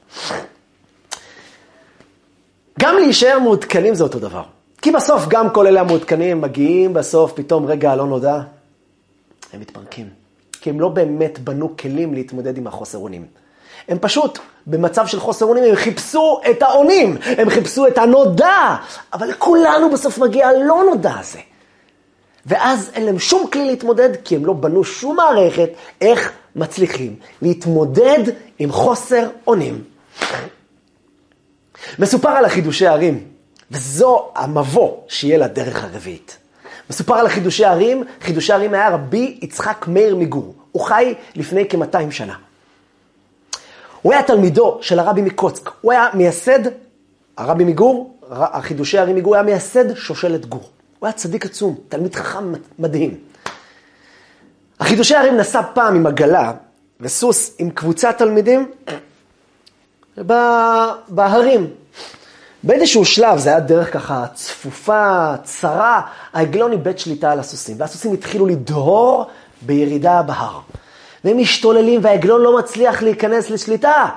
[2.80, 4.42] גם להישאר מעודכנים זה אותו דבר.
[4.82, 8.40] כי בסוף גם כל אלה המעודכנים מגיעים בסוף פתאום רגע לא נודע,
[9.52, 10.08] הם מתפרקים.
[10.60, 13.26] כי הם לא באמת בנו כלים להתמודד עם החוסר אונים.
[13.88, 18.76] הם פשוט, במצב של חוסר אונים, הם חיפשו את האונים, הם חיפשו את הנודע,
[19.12, 21.38] אבל לכולנו בסוף מגיע הלא נודע הזה.
[22.46, 28.18] ואז אין להם שום כלי להתמודד, כי הם לא בנו שום מערכת איך מצליחים להתמודד
[28.58, 29.84] עם חוסר אונים.
[31.98, 33.24] מסופר על החידושי ערים,
[33.70, 36.38] וזו המבוא שיהיה לדרך הרביעית.
[36.90, 40.54] מסופר על חידושי ערים, חידושי ערים היה רבי יצחק מאיר מגור.
[40.72, 42.34] הוא חי לפני כ-200 שנה.
[44.02, 45.70] הוא היה תלמידו של הרבי מקוצק.
[45.80, 46.58] הוא היה מייסד,
[47.36, 50.70] הרבי מגור, החידושי ערים מגור, היה מייסד שושלת גור.
[50.98, 53.18] הוא היה צדיק עצום, תלמיד חכם מדהים.
[54.80, 56.52] החידושי ערים נסע פעם עם עגלה
[57.00, 58.70] וסוס עם קבוצת תלמידים
[61.08, 61.70] בהרים.
[62.62, 66.00] באיזשהו שלב, זה היה דרך ככה צפופה, צרה,
[66.32, 69.24] העגלון איבד שליטה על הסוסים, והסוסים התחילו לדהור
[69.62, 70.60] בירידה בהר.
[71.24, 74.08] והם משתוללים והעגלון לא מצליח להיכנס לשליטה.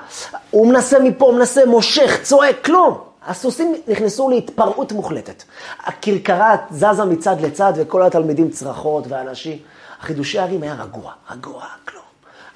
[0.50, 2.98] הוא מנסה מפה, מנסה, מושך, צועק, כלום.
[3.26, 5.42] הסוסים נכנסו להתפרעות מוחלטת.
[5.84, 9.58] הכרכרה זזה מצד לצד וכל התלמידים צרחות ואנשים.
[10.00, 12.02] החידושי הערים היה רגוע, רגוע, כלום.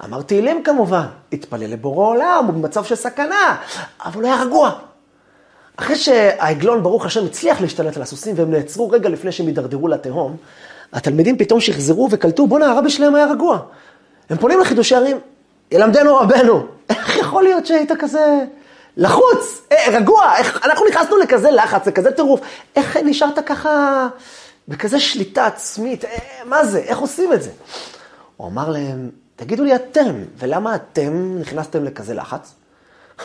[0.05, 3.55] אמר תהילים כמובן, התפלל לבורא עולם, הוא במצב של סכנה,
[4.05, 4.71] אבל הוא היה רגוע.
[5.79, 10.37] אחרי שהעגלון, ברוך השם, הצליח להשתלט על הסוסים והם נעצרו רגע לפני שהם הידרדרו לתהום,
[10.93, 13.59] התלמידים פתאום שחזרו וקלטו, בואנה, הרבי שלהם היה רגוע.
[14.29, 15.19] הם פונים לחידושי ערים,
[15.71, 18.45] ילמדנו רבנו, איך יכול להיות שהיית כזה
[18.97, 22.41] לחוץ, אה, רגוע, איך, אנחנו נכנסנו לכזה לחץ, לכזה טירוף,
[22.75, 24.07] איך נשארת ככה
[24.67, 27.51] בכזה שליטה עצמית, אה, מה זה, איך עושים את זה?
[28.37, 32.53] הוא אמר להם, תגידו לי אתם, ולמה אתם נכנסתם לכזה לחץ?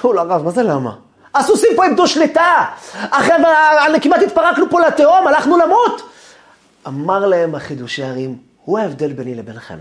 [0.03, 0.97] הוא לא הרב, מה זה למה?
[1.35, 2.65] הסוסים פה איבדו שליטה,
[3.11, 6.03] אחרי כמעט התפרקנו פה לתהום, הלכנו למות.
[6.87, 9.79] אמר להם החידושי הרים, הוא ההבדל ביני לבינכם.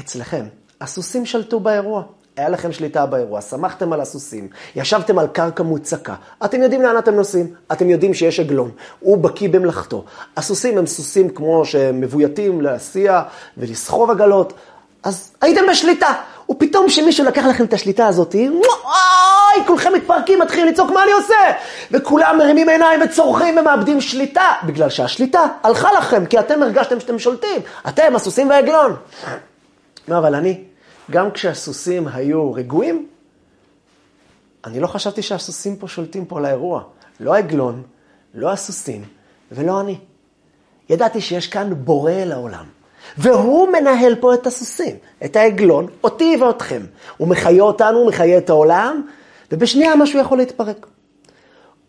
[0.00, 0.44] אצלכם,
[0.80, 2.02] הסוסים שלטו באירוע.
[2.36, 7.14] היה לכם שליטה באירוע, שמחתם על הסוסים, ישבתם על קרקע מוצקה, אתם יודעים לאן אתם
[7.14, 10.04] נוסעים, אתם יודעים שיש עגלון, הוא בקיא במלאכתו.
[10.36, 13.22] הסוסים הם סוסים כמו שהם מבויתים להסיע
[13.56, 14.52] ולסחוב עגלות,
[15.02, 16.14] אז הייתם בשליטה.
[16.52, 21.34] ופתאום כשמישהו לקח לכם את השליטה הזאת, אוי, כולכם מתפרקים, מתחילים לצעוק, מה אני עושה?
[21.90, 27.60] וכולם מרימים עיניים וצורכים ומאבדים שליטה, בגלל שהשליטה הלכה לכם, כי אתם הרגשתם שאתם שולטים,
[27.88, 28.96] אתם הסוסים והעגלון.
[30.08, 30.64] לא, אבל אני,
[31.10, 33.06] גם כשהסוסים היו רגועים,
[34.64, 36.82] אני לא חשבתי שהסוסים פה שולטים פה על האירוע.
[37.20, 37.82] לא העגלון,
[38.34, 39.04] לא הסוסים
[39.52, 39.98] ולא אני.
[40.88, 42.81] ידעתי שיש כאן בורא לעולם.
[43.18, 46.82] והוא מנהל פה את הסוסים, את העגלון, אותי ואותכם.
[47.16, 49.02] הוא מחיה אותנו, הוא מחיה את העולם,
[49.52, 50.86] ובשנייה משהו יכול להתפרק.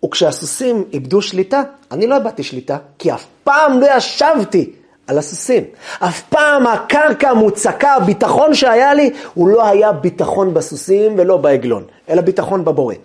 [0.06, 4.74] וכשהסוסים איבדו שליטה, אני לא איבדתי שליטה, כי אף פעם לא ישבתי
[5.08, 5.64] על הסוסים.
[6.00, 12.22] אף פעם הקרקע המוצקה, הביטחון שהיה לי, הוא לא היה ביטחון בסוסים ולא בעגלון, אלא
[12.22, 12.96] ביטחון בבורא.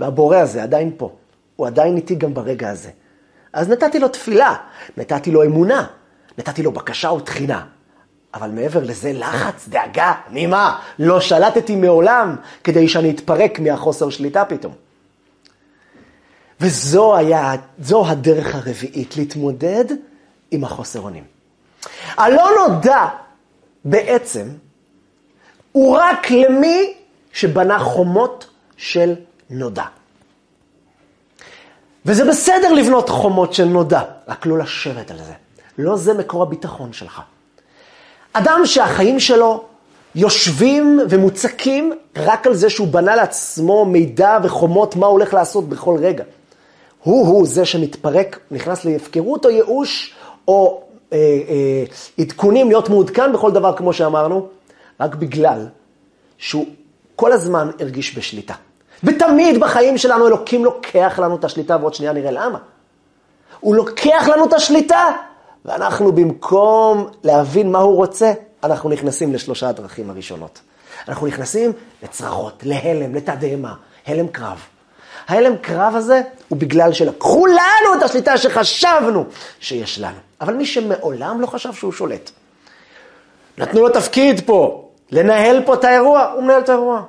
[0.00, 1.10] והבורא הזה עדיין פה,
[1.56, 2.90] הוא עדיין איתי גם ברגע הזה.
[3.52, 4.54] אז נתתי לו תפילה,
[4.96, 5.86] נתתי לו אמונה,
[6.38, 7.64] נתתי לו בקשה ותחינה.
[8.34, 10.78] אבל מעבר לזה, לחץ, דאגה, ממה?
[10.98, 14.72] לא שלטתי מעולם כדי שאני אתפרק מהחוסר שליטה פתאום.
[16.60, 19.84] וזו היה, זו הדרך הרביעית, להתמודד
[20.50, 21.24] עם החוסר אונים.
[22.16, 23.06] הלא נודע
[23.84, 24.48] בעצם
[25.72, 26.94] הוא רק למי
[27.32, 29.14] שבנה חומות של
[29.50, 29.84] נודע.
[32.06, 35.32] וזה בסדר לבנות חומות של נודע, רק לא לשבת על זה.
[35.78, 37.20] לא זה מקור הביטחון שלך.
[38.32, 39.64] אדם שהחיים שלו
[40.14, 45.96] יושבים ומוצקים רק על זה שהוא בנה לעצמו מידע וחומות מה הוא הולך לעשות בכל
[46.00, 46.24] רגע.
[47.02, 50.14] הוא-הוא זה שמתפרק, נכנס להפקרות או ייאוש
[50.48, 51.84] או אה, אה,
[52.18, 54.48] עדכונים, להיות מעודכן בכל דבר כמו שאמרנו,
[55.00, 55.66] רק בגלל
[56.38, 56.66] שהוא
[57.16, 58.54] כל הזמן הרגיש בשליטה.
[59.04, 62.58] ותמיד בחיים שלנו אלוקים לוקח לנו את השליטה, ועוד שנייה נראה למה.
[63.60, 65.04] הוא לוקח לנו את השליטה,
[65.68, 68.32] ואנחנו במקום להבין מה הוא רוצה,
[68.64, 70.60] אנחנו נכנסים לשלושה הדרכים הראשונות.
[71.08, 73.74] אנחנו נכנסים לצרחות, להלם, לתדהמה,
[74.06, 74.58] הלם קרב.
[75.28, 79.24] ההלם קרב הזה הוא בגלל שלקחו לנו את השליטה שחשבנו
[79.60, 80.16] שיש לנו.
[80.40, 82.30] אבל מי שמעולם לא חשב שהוא שולט.
[83.58, 87.02] נתנו לו תפקיד פה, לנהל פה את האירוע, הוא מנהל את האירוע.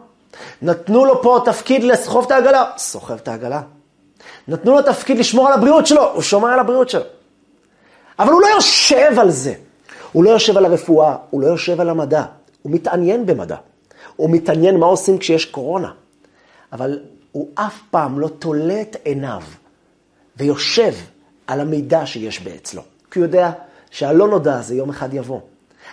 [0.61, 3.61] נתנו לו פה תפקיד לסחוב את העגלה, סוחב את העגלה.
[4.47, 7.03] נתנו לו תפקיד לשמור על הבריאות שלו, הוא שומר על הבריאות שלו.
[8.19, 9.53] אבל הוא לא יושב על זה.
[10.11, 12.23] הוא לא יושב על הרפואה, הוא לא יושב על המדע.
[12.61, 13.55] הוא מתעניין במדע.
[14.15, 15.91] הוא מתעניין מה עושים כשיש קורונה.
[16.73, 16.99] אבל
[17.31, 19.41] הוא אף פעם לא תולה את עיניו
[20.37, 20.93] ויושב
[21.47, 22.81] על המידע שיש באצלו.
[23.11, 23.51] כי הוא יודע
[23.91, 25.39] שהלא נודע הזה יום אחד יבוא.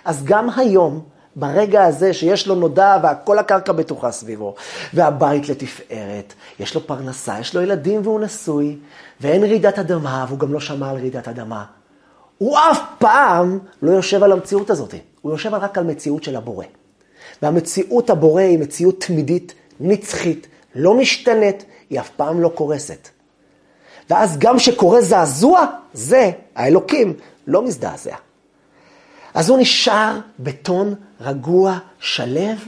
[0.05, 1.01] אז גם היום,
[1.35, 4.55] ברגע הזה שיש לו נודע וכל הקרקע בטוחה סביבו,
[4.93, 8.77] והבית לתפארת, יש לו פרנסה, יש לו ילדים והוא נשוי,
[9.21, 11.65] ואין רעידת אדמה, והוא גם לא שמע על רעידת אדמה.
[12.37, 16.65] הוא אף פעם לא יושב על המציאות הזאת, הוא יושב רק על מציאות של הבורא.
[17.41, 23.09] והמציאות הבורא היא מציאות תמידית, נצחית, לא משתנית, היא אף פעם לא קורסת.
[24.09, 27.13] ואז גם שקורה זעזוע, זה, האלוקים,
[27.47, 28.15] לא מזדעזע.
[29.33, 32.67] אז הוא נשאר בטון רגוע, שלב,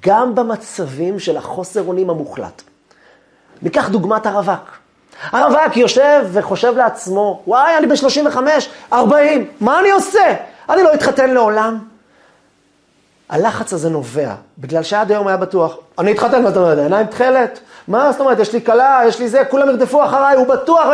[0.00, 2.62] גם במצבים של החוסר אונים המוחלט.
[3.62, 4.79] ניקח דוגמת הרווק.
[5.22, 10.34] הרווק יושב וחושב לעצמו, וואי, אני בן 35, 40, מה אני עושה?
[10.70, 11.78] אני לא אתחתן לעולם.
[13.28, 18.12] הלחץ הזה נובע, בגלל שעד היום היה בטוח, אני אתחתן ואתה אומר, עיניים תכלת, מה
[18.12, 20.86] זאת אומרת, יש לי כלה, יש לי זה, כולם ירדפו אחריי, הוא בטוח,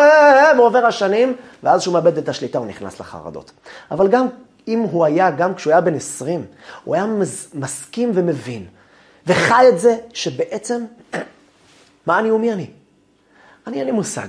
[0.57, 3.51] ועובר השנים, ואז שהוא מאבד את השליטה, הוא נכנס לחרדות.
[3.91, 4.27] אבל גם
[4.69, 6.45] אם הוא היה, גם כשהוא היה בן 20,
[6.85, 7.07] הוא היה
[7.55, 8.67] מסכים ומבין,
[9.27, 10.85] וחי את זה, שבעצם,
[12.07, 12.67] מה אני ומי אני?
[13.67, 14.29] אני אין לי מושג.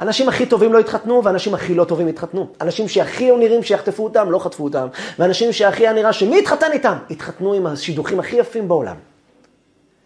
[0.00, 2.48] אנשים הכי טובים לא התחתנו, ואנשים הכי לא טובים התחתנו.
[2.60, 4.86] אנשים שהכי נראים שיחטפו אותם, לא חטפו אותם.
[5.18, 6.96] ואנשים שהכי היה נראה שמי התחתן איתם?
[7.10, 8.96] התחתנו עם השידוכים הכי יפים בעולם.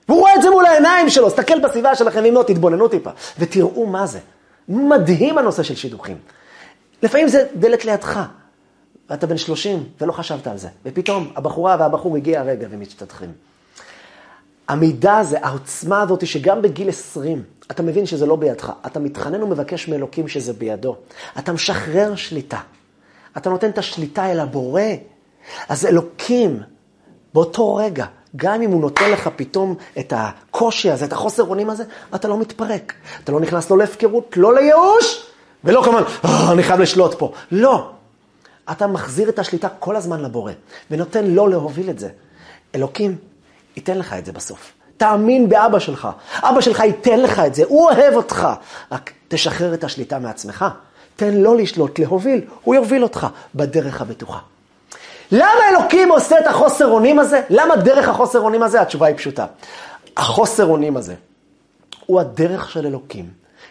[0.08, 3.86] והוא רואה את זה מול העיניים שלו, תסתכל בסביבה שלכם, אם לא, תתבוננו טיפה, ותראו
[3.86, 4.18] מה זה.
[4.68, 6.16] מדהים הנושא של שידוכים.
[7.02, 8.20] לפעמים זה דלת לידך,
[9.10, 13.49] ואתה בן 30 ולא חשבת על זה, ופתאום הבחורה והבחור הגיע הרגע ומשתתחים.
[14.70, 18.72] המידע הזה, העוצמה הזאת, שגם בגיל 20, אתה מבין שזה לא בידך.
[18.86, 20.96] אתה מתחנן ומבקש מאלוקים שזה בידו.
[21.38, 22.58] אתה משחרר שליטה.
[23.36, 24.82] אתה נותן את השליטה אל הבורא.
[25.68, 26.60] אז אלוקים,
[27.34, 28.06] באותו רגע,
[28.36, 32.38] גם אם הוא נותן לך פתאום את הקושי הזה, את החוסר אונים הזה, אתה לא
[32.38, 32.92] מתפרק.
[33.24, 35.26] אתה לא נכנס לא להפקרות, לא לייאוש,
[35.64, 37.32] ולא כמובן, אה, אני חייב לשלוט פה.
[37.52, 37.90] לא.
[38.70, 40.52] אתה מחזיר את השליטה כל הזמן לבורא,
[40.90, 42.08] ונותן לו להוביל את זה.
[42.74, 43.16] אלוקים
[43.80, 44.72] ייתן לך את זה בסוף.
[44.96, 46.08] תאמין באבא שלך.
[46.42, 48.48] אבא שלך ייתן לך את זה, הוא אוהב אותך.
[48.92, 50.64] רק תשחרר את השליטה מעצמך.
[51.16, 54.38] תן לו לשלוט, להוביל, הוא יוביל אותך בדרך הבטוחה.
[55.32, 57.40] למה אלוקים עושה את החוסר אונים הזה?
[57.50, 58.80] למה דרך החוסר אונים הזה?
[58.80, 59.46] התשובה היא פשוטה.
[60.16, 61.14] החוסר אונים הזה
[62.06, 63.28] הוא הדרך של אלוקים,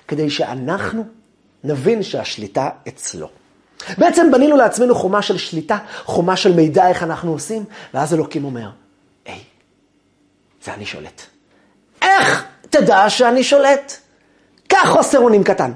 [0.08, 1.04] כדי שאנחנו
[1.63, 3.30] נבין שהשליטה אצלו.
[3.98, 8.69] בעצם בנינו לעצמנו חומה של שליטה, חומה של מידע איך אנחנו עושים, ואז אלוקים אומר,
[10.70, 11.22] זה אני שולט.
[12.02, 13.94] איך תדע שאני שולט?
[14.68, 15.72] קח חוסר אונים קטן.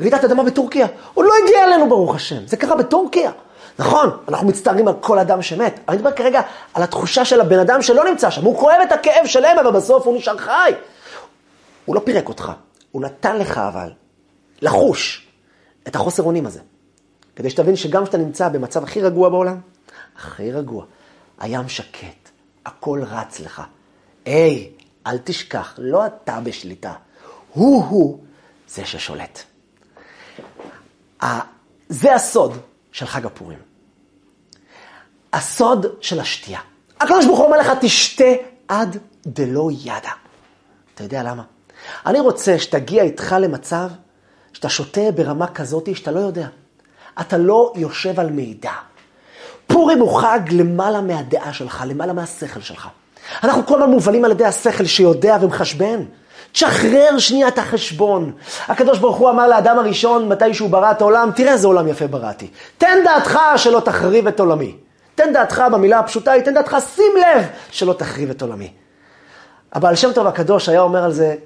[0.00, 0.86] רעידת אדמה בטורקיה.
[1.14, 2.46] הוא לא הגיע אלינו, ברוך השם.
[2.46, 3.30] זה קרה בטורקיה.
[3.78, 5.80] נכון, אנחנו מצטערים על כל אדם שמת.
[5.88, 6.40] אני מדבר כרגע
[6.74, 8.44] על התחושה של הבן אדם שלא נמצא שם.
[8.44, 10.72] הוא כואב את הכאב שלהם, אבל בסוף הוא נשאר חי.
[11.84, 12.52] הוא לא פירק אותך,
[12.92, 13.90] הוא נתן לך אבל
[14.62, 15.28] לחוש
[15.88, 16.60] את החוסר אונים הזה.
[17.36, 19.60] כדי שתבין שגם כשאתה נמצא במצב הכי רגוע בעולם,
[20.16, 20.84] הכי רגוע,
[21.40, 22.23] הים שקט.
[22.66, 23.62] הכל רץ לך.
[24.24, 24.70] היי,
[25.06, 26.92] אל תשכח, לא אתה בשליטה,
[27.52, 28.24] הוא-הוא
[28.68, 29.42] זה ששולט.
[31.88, 32.56] זה הסוד
[32.92, 33.58] של חג הפורים.
[35.32, 36.60] הסוד של השתייה.
[37.00, 38.24] הקדוש ברוך הוא אומר לך, תשתה
[38.68, 38.96] עד
[39.26, 40.10] דלא ידע.
[40.94, 41.42] אתה יודע למה?
[42.06, 43.88] אני רוצה שתגיע איתך למצב
[44.52, 46.48] שאתה שותה ברמה כזאת שאתה לא יודע.
[47.20, 48.72] אתה לא יושב על מידע.
[49.66, 52.88] פורים הוא חג למעלה מהדעה שלך, למעלה מהשכל שלך.
[53.44, 56.00] אנחנו כל הזמן מובלים על ידי השכל שיודע ומחשבן.
[56.52, 58.32] תשחרר שנייה את החשבון.
[58.68, 62.06] הקדוש ברוך הוא אמר לאדם הראשון, מתי שהוא ברא את העולם, תראה איזה עולם יפה
[62.06, 62.50] בראתי.
[62.78, 64.76] תן דעתך שלא תחריב את עולמי.
[65.14, 68.72] תן דעתך במילה הפשוטה היא, תן דעתך, שים לב שלא תחריב את עולמי.
[69.72, 71.36] הבעל שם טוב הקדוש היה אומר על זה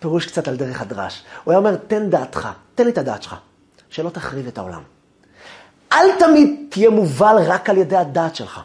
[0.00, 1.24] פירוש קצת על דרך הדרש.
[1.44, 3.34] הוא היה אומר, תן דעתך, תן לי את הדעת שלך,
[3.90, 4.95] שלא תחריב את העולם.
[5.92, 8.60] אל תמיד תהיה מובל רק על ידי הדעת שלך.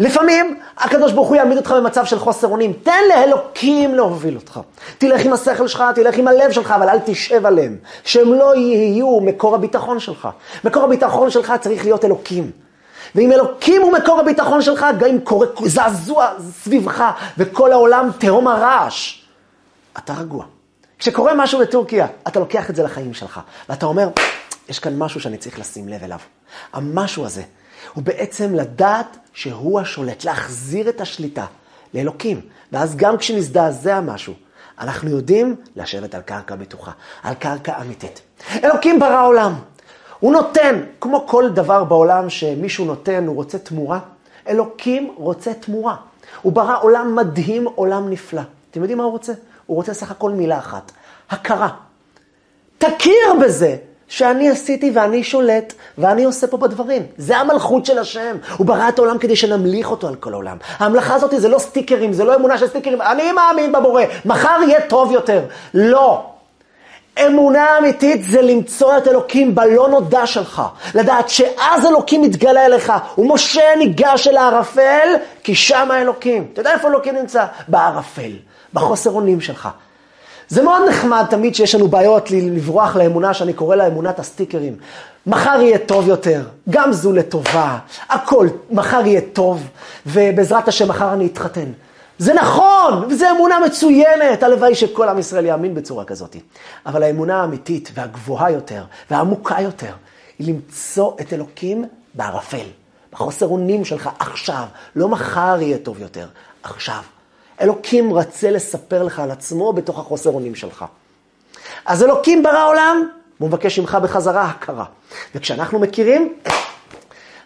[0.00, 2.72] לפעמים הקדוש ברוך הוא יעמיד אותך במצב של חוסר אונים.
[2.72, 4.60] תן לאלוקים להוביל אותך.
[4.98, 7.76] תלך עם השכל שלך, תלך עם הלב שלך, אבל אל תשב עליהם.
[8.04, 10.28] שהם לא יהיו מקור הביטחון שלך.
[10.64, 12.50] מקור הביטחון שלך צריך להיות אלוקים.
[13.14, 16.28] ואם אלוקים הוא מקור הביטחון שלך, גם אם קורה זעזוע
[16.62, 17.04] סביבך
[17.38, 19.18] וכל העולם תהום הרעש,
[19.98, 20.44] אתה רגוע.
[20.98, 24.08] כשקורה משהו בטורקיה, אתה לוקח את זה לחיים שלך, ואתה אומר,
[24.68, 26.18] יש כאן משהו שאני צריך לשים לב אליו.
[26.72, 27.42] המשהו הזה
[27.94, 31.46] הוא בעצם לדעת שהוא השולט, להחזיר את השליטה
[31.94, 32.40] לאלוקים.
[32.72, 34.34] ואז גם כשנזדעזע משהו,
[34.80, 36.90] אנחנו יודעים לשבת על קרקע בטוחה,
[37.22, 38.20] על קרקע אמיתית.
[38.64, 39.54] אלוקים ברא עולם.
[40.20, 43.98] הוא נותן, כמו כל דבר בעולם שמישהו נותן, הוא רוצה תמורה.
[44.48, 45.96] אלוקים רוצה תמורה.
[46.42, 48.42] הוא ברא עולם מדהים, עולם נפלא.
[48.70, 49.32] אתם יודעים מה הוא רוצה?
[49.66, 50.92] הוא רוצה סך הכל מילה אחת,
[51.30, 51.68] הכרה.
[52.78, 53.76] תכיר בזה
[54.08, 57.02] שאני עשיתי ואני שולט ואני עושה פה בדברים.
[57.16, 58.36] זה המלכות של השם.
[58.56, 60.56] הוא ברא את העולם כדי שנמליך אותו על כל העולם.
[60.78, 63.02] ההמלכה הזאת זה לא סטיקרים, זה לא אמונה של סטיקרים.
[63.02, 65.42] אני מאמין בבורא, מחר יהיה טוב יותר.
[65.74, 66.24] לא.
[67.26, 70.62] אמונה אמיתית זה למצוא את אלוקים בלא נודע שלך.
[70.94, 75.08] לדעת שאז אלוקים מתגלה אליך, ומשה ניגש אל הערפל,
[75.42, 76.46] כי שם האלוקים.
[76.52, 77.44] אתה יודע איפה אלוקים נמצא?
[77.68, 78.32] בערפל,
[78.74, 79.68] בחוסר אונים שלך.
[80.48, 84.76] זה מאוד נחמד תמיד שיש לנו בעיות לברוח לאמונה שאני קורא לה אמונת הסטיקרים.
[85.26, 89.68] מחר יהיה טוב יותר, גם זו לטובה, הכל, מחר יהיה טוב,
[90.06, 91.72] ובעזרת השם מחר אני אתחתן.
[92.18, 96.36] זה נכון, וזו אמונה מצוינת, הלוואי שכל עם ישראל יאמין בצורה כזאת.
[96.86, 99.92] אבל האמונה האמיתית והגבוהה יותר והעמוקה יותר,
[100.38, 101.84] היא למצוא את אלוקים
[102.14, 102.66] בערפל,
[103.12, 104.64] בחוסר אונים שלך עכשיו,
[104.96, 106.26] לא מחר יהיה טוב יותר,
[106.62, 107.02] עכשיו.
[107.60, 110.84] אלוקים רצה לספר לך על עצמו בתוך החוסר אונים שלך.
[111.86, 113.08] אז אלוקים ברא עולם,
[113.40, 114.84] והוא מבקש ממך בחזרה הכרה.
[115.34, 116.34] וכשאנחנו מכירים,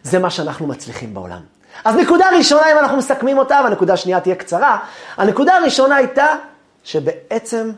[0.03, 1.40] זה מה שאנחנו מצליחים בעולם.
[1.85, 4.79] אז נקודה ראשונה, אם אנחנו מסכמים אותה, והנקודה השנייה תהיה קצרה,
[5.16, 6.37] הנקודה הראשונה הייתה
[6.85, 7.70] שבעצם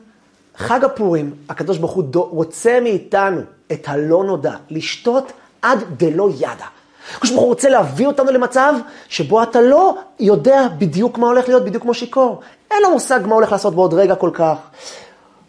[0.56, 3.40] חג הפורים, הקדוש ברוך הוא רוצה מאיתנו
[3.72, 6.66] את הלא נודע, לשתות עד דלא ידע.
[7.14, 8.74] הקדוש ברוך הוא רוצה להביא אותנו למצב
[9.08, 12.40] שבו אתה לא יודע בדיוק מה הולך להיות, בדיוק כמו שיכור.
[12.70, 14.56] אין לו מושג מה הולך לעשות בעוד רגע כל כך.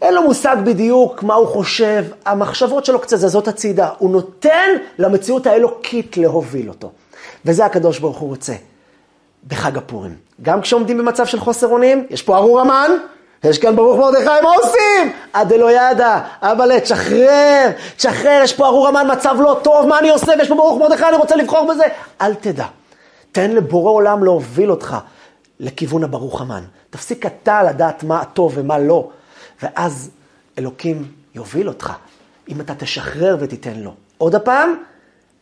[0.02, 3.89] אין לו מושג בדיוק מה הוא חושב, המחשבות שלו קצת זזות הצידה.
[3.98, 6.91] הוא נותן למציאות האלוקית להוביל אותו.
[7.46, 8.54] וזה הקדוש ברוך הוא רוצה
[9.48, 10.15] בחג הפורים.
[10.41, 12.91] גם כשעומדים במצב של חוסר אונים, יש פה ארור המן,
[13.46, 15.14] יש כאן ברוך מרדכי, מה עושים?
[15.34, 20.10] עד אלוה ידע, אבאלה, תשחרר, תשחרר, יש פה ארור המן, מצב לא טוב, מה אני
[20.10, 20.34] עושה?
[20.38, 21.84] ויש פה ברוך מרדכי, אני רוצה לבחור בזה.
[22.22, 22.66] אל תדע.
[23.32, 24.98] תן לבורא עולם להוביל אותך
[25.60, 26.64] לכיוון הברוך המן.
[26.90, 29.10] תפסיק אתה לדעת מה טוב ומה לא,
[29.64, 30.10] ואז
[30.58, 31.94] אלוקים יוביל אותך,
[32.50, 33.94] אם אתה תשחרר ותיתן לו.
[34.18, 34.76] עוד הפעם,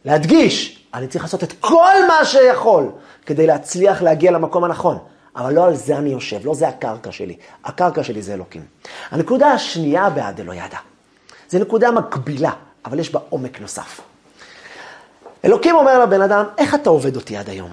[0.05, 2.91] להדגיש, אני צריך לעשות את כל מה שיכול
[3.25, 4.97] כדי להצליח להגיע למקום הנכון.
[5.35, 7.35] אבל לא על זה אני יושב, לא זה הקרקע שלי.
[7.65, 8.61] הקרקע שלי זה אלוקים.
[9.11, 10.77] הנקודה השנייה בעד אלוהידה,
[11.49, 12.51] זו נקודה מקבילה,
[12.85, 14.01] אבל יש בה עומק נוסף.
[15.45, 17.71] אלוקים אומר לבן אדם, איך אתה עובד אותי עד היום?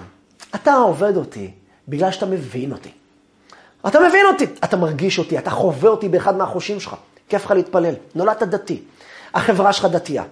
[0.55, 1.51] אתה עובד אותי
[1.87, 2.91] בגלל שאתה מבין אותי.
[3.87, 6.95] אתה מבין אותי, אתה מרגיש אותי, אתה חווה אותי באחד מהחושים שלך.
[7.29, 8.81] כיף לך להתפלל, נולדת דתי,
[9.33, 10.23] החברה שלך דתייה.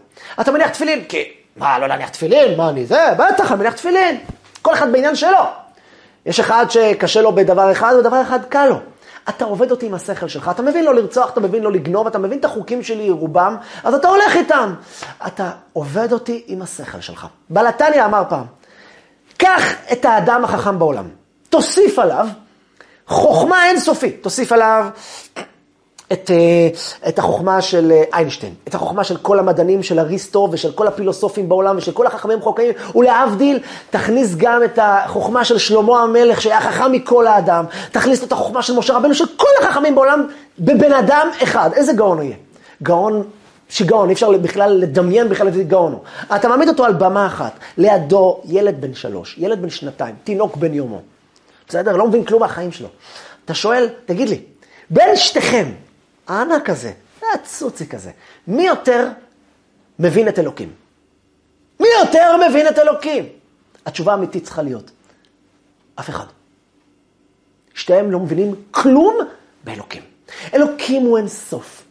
[0.41, 1.23] אתה מניח תפילין, כי,
[1.55, 2.57] מה, לא להניח תפילין?
[2.57, 3.07] מה אני זה?
[3.17, 4.19] בטח, אני מניח תפילין.
[4.61, 5.39] כל אחד בעניין שלו.
[6.29, 8.79] יש אחד שקשה לו בדבר אחד ודבר אחד קל לו.
[9.29, 12.17] אתה עובד אותי עם השכל שלך, אתה מבין לא לרצוח, אתה מבין לא לגנוב, אתה
[12.19, 14.73] מבין את החוקים שלי רובם, אז אתה הולך איתם.
[15.27, 17.27] אתה עובד אותי עם השכל שלך.
[17.49, 18.45] בלתניה אמר פעם,
[19.37, 21.07] קח את האדם החכם בעולם,
[21.49, 22.27] תוסיף עליו
[23.07, 24.87] חוכמה אינסופית, תוסיף עליו
[26.13, 26.69] את, אה,
[27.09, 31.49] את החוכמה של אה, איינשטיין, את החוכמה של כל המדענים, של אריסטו ושל כל הפילוסופים
[31.49, 36.91] בעולם ושל כל החכמים חוקרים, ולהבדיל, תכניס גם את החוכמה של שלמה המלך שהיה חכם
[36.91, 40.27] מכל האדם, תכניס את החוכמה של משה רבנו, של כל החכמים בעולם,
[40.59, 41.69] בבן אדם אחד.
[41.73, 42.35] איזה גאון הוא יהיה?
[42.83, 43.23] גאון
[43.69, 46.01] שיגעון, אי אפשר בכלל לדמיין בכלל איזה גאון הוא.
[46.35, 50.73] אתה מעמיד אותו על במה אחת, לידו ילד בן שלוש, ילד בן שנתיים, תינוק בן
[50.73, 51.01] יומו.
[51.67, 51.97] בסדר?
[51.97, 52.87] לא מבין כלום מהחיים שלו.
[53.45, 54.41] אתה שואל, תגיד לי,
[54.89, 55.65] בין שתיכם,
[56.29, 56.91] הענק הזה,
[57.33, 58.11] הצוציק הזה,
[58.47, 59.07] מי יותר
[59.99, 60.73] מבין את אלוקים?
[61.79, 63.25] מי יותר מבין את אלוקים?
[63.85, 64.91] התשובה האמיתית צריכה להיות,
[65.99, 66.25] אף אחד.
[67.73, 69.17] שתיהם לא מבינים כלום
[69.63, 70.01] באלוקים.
[70.53, 71.83] אלוקים הוא אין סוף.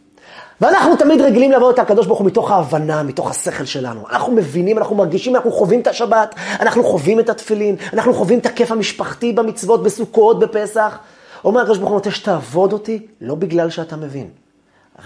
[0.61, 4.09] ואנחנו תמיד רגילים לעבוד את הקדוש ברוך הוא מתוך ההבנה, מתוך השכל שלנו.
[4.09, 8.45] אנחנו מבינים, אנחנו מרגישים, אנחנו חווים את השבת, אנחנו חווים את התפילין, אנחנו חווים את
[8.45, 10.97] הכיף המשפחתי במצוות, בסוכות, בפסח.
[11.43, 14.29] אומר הקדוש ברוך הוא רוצה שתעבוד אותי, לא בגלל שאתה מבין,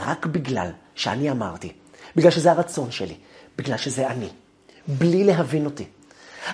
[0.06, 1.72] רק בגלל שאני אמרתי,
[2.15, 3.15] בגלל שזה הרצון שלי,
[3.58, 4.30] בגלל שזה אני,
[4.88, 5.86] בלי להבין אותי.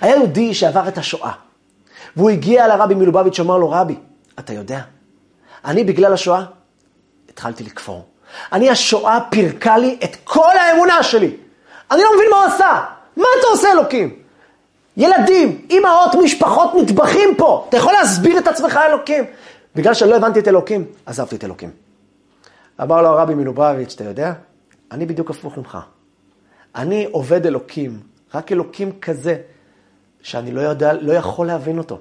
[0.00, 1.32] היה יהודי שעבר את השואה,
[2.16, 3.96] והוא הגיע לרבי מלובביץ', שאמר לו, רבי,
[4.38, 4.80] אתה יודע,
[5.64, 6.44] אני בגלל השואה
[7.28, 8.06] התחלתי לכפור.
[8.52, 11.36] אני, השואה פירקה לי את כל האמונה שלי.
[11.90, 12.84] אני לא מבין מה הוא עשה.
[13.16, 14.16] מה אתה עושה, אלוקים?
[14.96, 17.66] ילדים, אימהות, משפחות נטבחים פה.
[17.68, 19.24] אתה יכול להסביר את עצמך, אלוקים?
[19.74, 21.70] בגלל שלא הבנתי את אלוקים, עזבתי את אלוקים.
[22.82, 24.32] אמר לו הרבי מלובביץ', אתה יודע?
[24.92, 25.78] אני בדיוק הפוך ממך.
[26.74, 28.00] אני עובד אלוקים,
[28.34, 29.36] רק אלוקים כזה,
[30.22, 31.98] שאני לא יודע, לא יכול להבין אותו.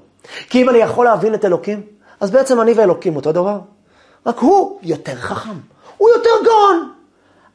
[0.49, 1.81] כי אם אני יכול להבין את אלוקים,
[2.19, 3.59] אז בעצם אני ואלוקים אותו דבר.
[4.25, 5.57] רק הוא יותר חכם.
[5.97, 6.91] הוא יותר גאון.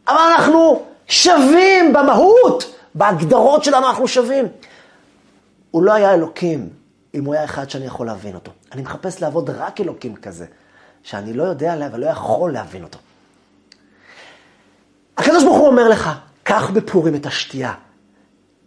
[0.08, 4.48] אבל אנחנו שווים במהות, בהגדרות שלנו אנחנו שווים.
[5.70, 6.68] הוא לא היה אלוקים
[7.14, 8.52] אם הוא היה אחד שאני יכול להבין אותו.
[8.74, 10.46] אני מחפש לעבוד רק אלוקים כזה,
[11.02, 12.98] שאני לא יודע עליה ולא יכול להבין אותו.
[15.16, 16.10] הקדוש ברוך הוא אומר לך,
[16.42, 17.74] קח בפורים את השתייה,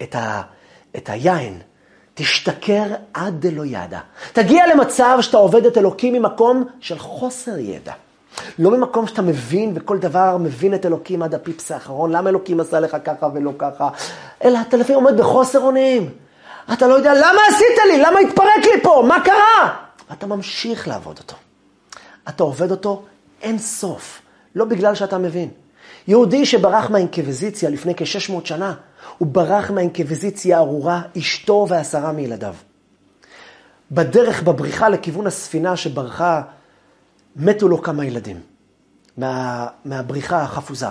[0.03, 0.41] את, ה,
[0.95, 1.59] את היין,
[2.13, 3.99] תשתכר עד דלא ידע.
[4.33, 7.93] תגיע למצב שאתה עובד את אלוקים ממקום של חוסר ידע.
[8.59, 12.79] לא ממקום שאתה מבין וכל דבר מבין את אלוקים עד הפיפס האחרון, למה אלוקים עשה
[12.79, 13.89] לך ככה ולא ככה,
[14.43, 16.09] אלא אתה לפעמים עומד בחוסר אונים.
[16.73, 18.01] אתה לא יודע, למה עשית לי?
[18.01, 19.03] למה התפרק לי פה?
[19.07, 19.86] מה קרה?
[20.09, 21.35] ואתה ממשיך לעבוד אותו.
[22.29, 23.03] אתה עובד אותו
[23.41, 24.21] אין סוף,
[24.55, 25.49] לא בגלל שאתה מבין.
[26.07, 28.75] יהודי שברח מהאינקוויזיציה לפני כ-600 שנה,
[29.17, 32.55] הוא ברח מהאינקוויזיציה הארורה, אשתו ועשרה מילדיו.
[33.91, 36.41] בדרך, בבריחה לכיוון הספינה שברחה
[37.35, 38.41] מתו לו כמה ילדים
[39.17, 40.87] מה, מהבריחה החפוזה.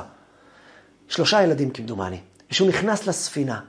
[1.08, 2.20] שלושה ילדים כמדומני.
[2.48, 3.60] כשהוא נכנס לספינה,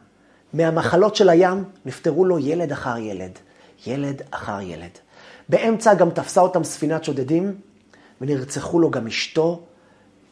[0.53, 3.31] מהמחלות של הים נפטרו לו ילד אחר ילד,
[3.87, 4.89] ילד אחר ילד.
[5.49, 7.59] באמצע גם תפסה אותם ספינת שודדים,
[8.21, 9.63] ונרצחו לו גם אשתו,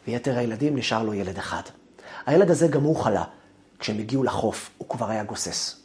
[0.08, 1.62] ויתר הילדים נשאר לו ילד אחד.
[2.26, 3.24] הילד הזה גם הוא חלה.
[3.80, 5.80] כשהם הגיעו לחוף, הוא כבר היה גוסס.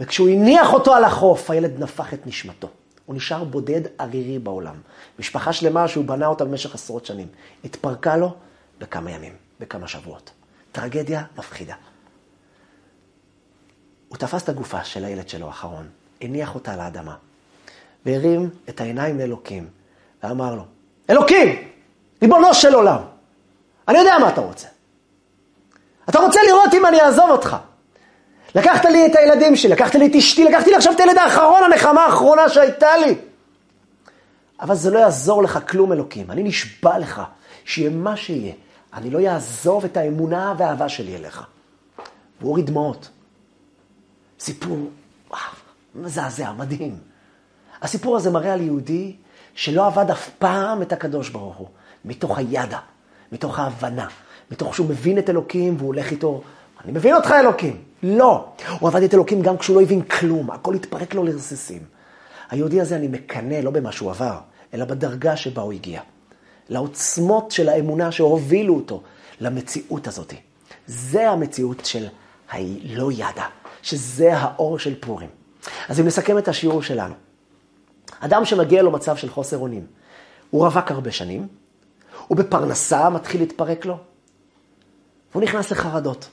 [0.00, 2.68] וכשהוא הניח אותו על החוף, הילד נפח את נשמתו.
[3.06, 4.80] הוא נשאר בודד ערירי בעולם.
[5.18, 7.28] משפחה שלמה שהוא בנה אותה במשך עשרות שנים.
[7.64, 8.34] התפרקה לו
[8.78, 10.30] בכמה ימים, בכמה שבועות.
[10.72, 11.74] טרגדיה מפחידה.
[14.08, 15.88] הוא תפס את הגופה של הילד שלו האחרון,
[16.20, 17.16] הניח אותה על האדמה,
[18.06, 19.68] והרים את העיניים לאלוקים,
[20.22, 20.62] ואמר לו,
[21.10, 21.48] אלוקים,
[22.22, 23.00] ריבונו של עולם,
[23.88, 24.68] אני יודע מה אתה רוצה.
[26.08, 27.56] אתה רוצה לראות אם אני אעזוב אותך.
[28.54, 31.62] לקחת לי את הילדים שלי, לקחת לי את אשתי, לקחתי לי עכשיו את הילד האחרון,
[31.64, 33.14] הנחמה האחרונה שהייתה לי.
[34.60, 36.30] אבל זה לא יעזור לך כלום, אלוקים.
[36.30, 37.22] אני נשבע לך
[37.64, 38.52] שיהיה מה שיהיה.
[38.94, 41.46] אני לא יעזוב את האמונה והאהבה שלי אליך.
[42.40, 43.08] והוא הוריד דמעות.
[44.40, 44.78] סיפור,
[45.30, 45.40] וואו,
[45.94, 46.98] מזעזע, מדהים.
[47.84, 49.12] הסיפור הזה מראה על יהודי
[49.54, 51.68] שלא עבד אף פעם את הקדוש ברוך הוא,
[52.04, 52.78] מתוך הידע,
[53.32, 54.06] מתוך ההבנה,
[54.50, 56.42] מתוך שהוא מבין את אלוקים והוא הולך איתו,
[56.84, 57.76] אני מבין אותך אלוקים.
[58.02, 58.44] לא.
[58.80, 61.82] הוא עבד את אלוקים גם כשהוא לא הבין כלום, הכל התפרק לו לרסיסים.
[62.50, 64.38] היהודי הזה אני מקנא לא במה שהוא עבר,
[64.74, 66.00] אלא בדרגה שבה הוא הגיע.
[66.68, 69.02] לעוצמות של האמונה שהובילו אותו
[69.40, 70.34] למציאות הזאת.
[70.86, 72.06] זה המציאות של
[72.50, 73.44] הלא ידע,
[73.82, 75.28] שזה האור של פורים.
[75.88, 77.14] אז אם נסכם את השיעור שלנו,
[78.20, 79.86] אדם שמגיע לו מצב של חוסר אונים,
[80.50, 81.48] הוא רווק הרבה שנים,
[82.26, 83.96] הוא בפרנסה מתחיל להתפרק לו,
[85.32, 86.28] והוא נכנס לחרדות.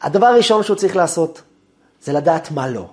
[0.00, 1.42] הדבר הראשון שהוא צריך לעשות
[2.02, 2.88] זה לדעת מה לא.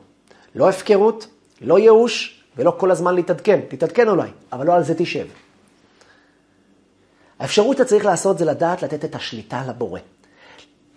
[0.55, 1.27] לא הפקרות,
[1.61, 3.59] לא ייאוש, ולא כל הזמן להתעדכן.
[3.67, 5.27] תתעדכן אולי, אבל לא על זה תשב.
[7.39, 9.99] האפשרות שצריך לעשות זה לדעת לתת את השליטה לבורא.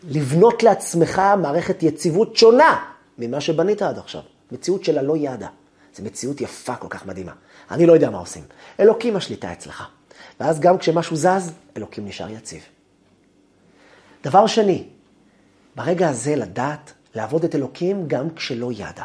[0.09, 2.85] לבנות לעצמך מערכת יציבות שונה
[3.19, 4.23] ממה שבנית עד עכשיו.
[4.53, 5.49] מציאות של הלא ידע.
[5.97, 7.33] זו מציאות יפה כל כך מדהימה.
[7.71, 8.45] אני לא יודע מה עושים.
[8.81, 9.85] אלוקים השליטה אצלך.
[10.41, 12.63] ואז גם כשמשהו זז, אלוקים נשאר יציב.
[14.25, 14.89] דבר שני,
[15.77, 19.05] ברגע הזה לדעת לעבוד את אלוקים גם כשלא ידע.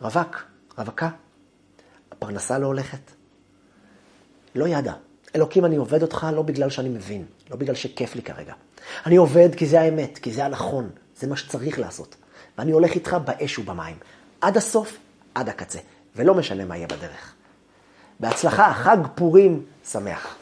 [0.00, 0.44] רווק,
[0.78, 1.10] רווקה,
[2.12, 3.10] הפרנסה לא הולכת.
[4.54, 4.92] לא ידע.
[5.36, 8.54] אלוקים, אני עובד אותך לא בגלל שאני מבין, לא בגלל שכיף לי כרגע.
[9.06, 12.16] אני עובד כי זה האמת, כי זה הנכון, זה מה שצריך לעשות.
[12.58, 13.96] ואני הולך איתך באש ובמים,
[14.40, 14.98] עד הסוף,
[15.34, 15.78] עד הקצה,
[16.16, 17.34] ולא משנה מה יהיה בדרך.
[18.20, 20.39] בהצלחה, חג פורים שמח.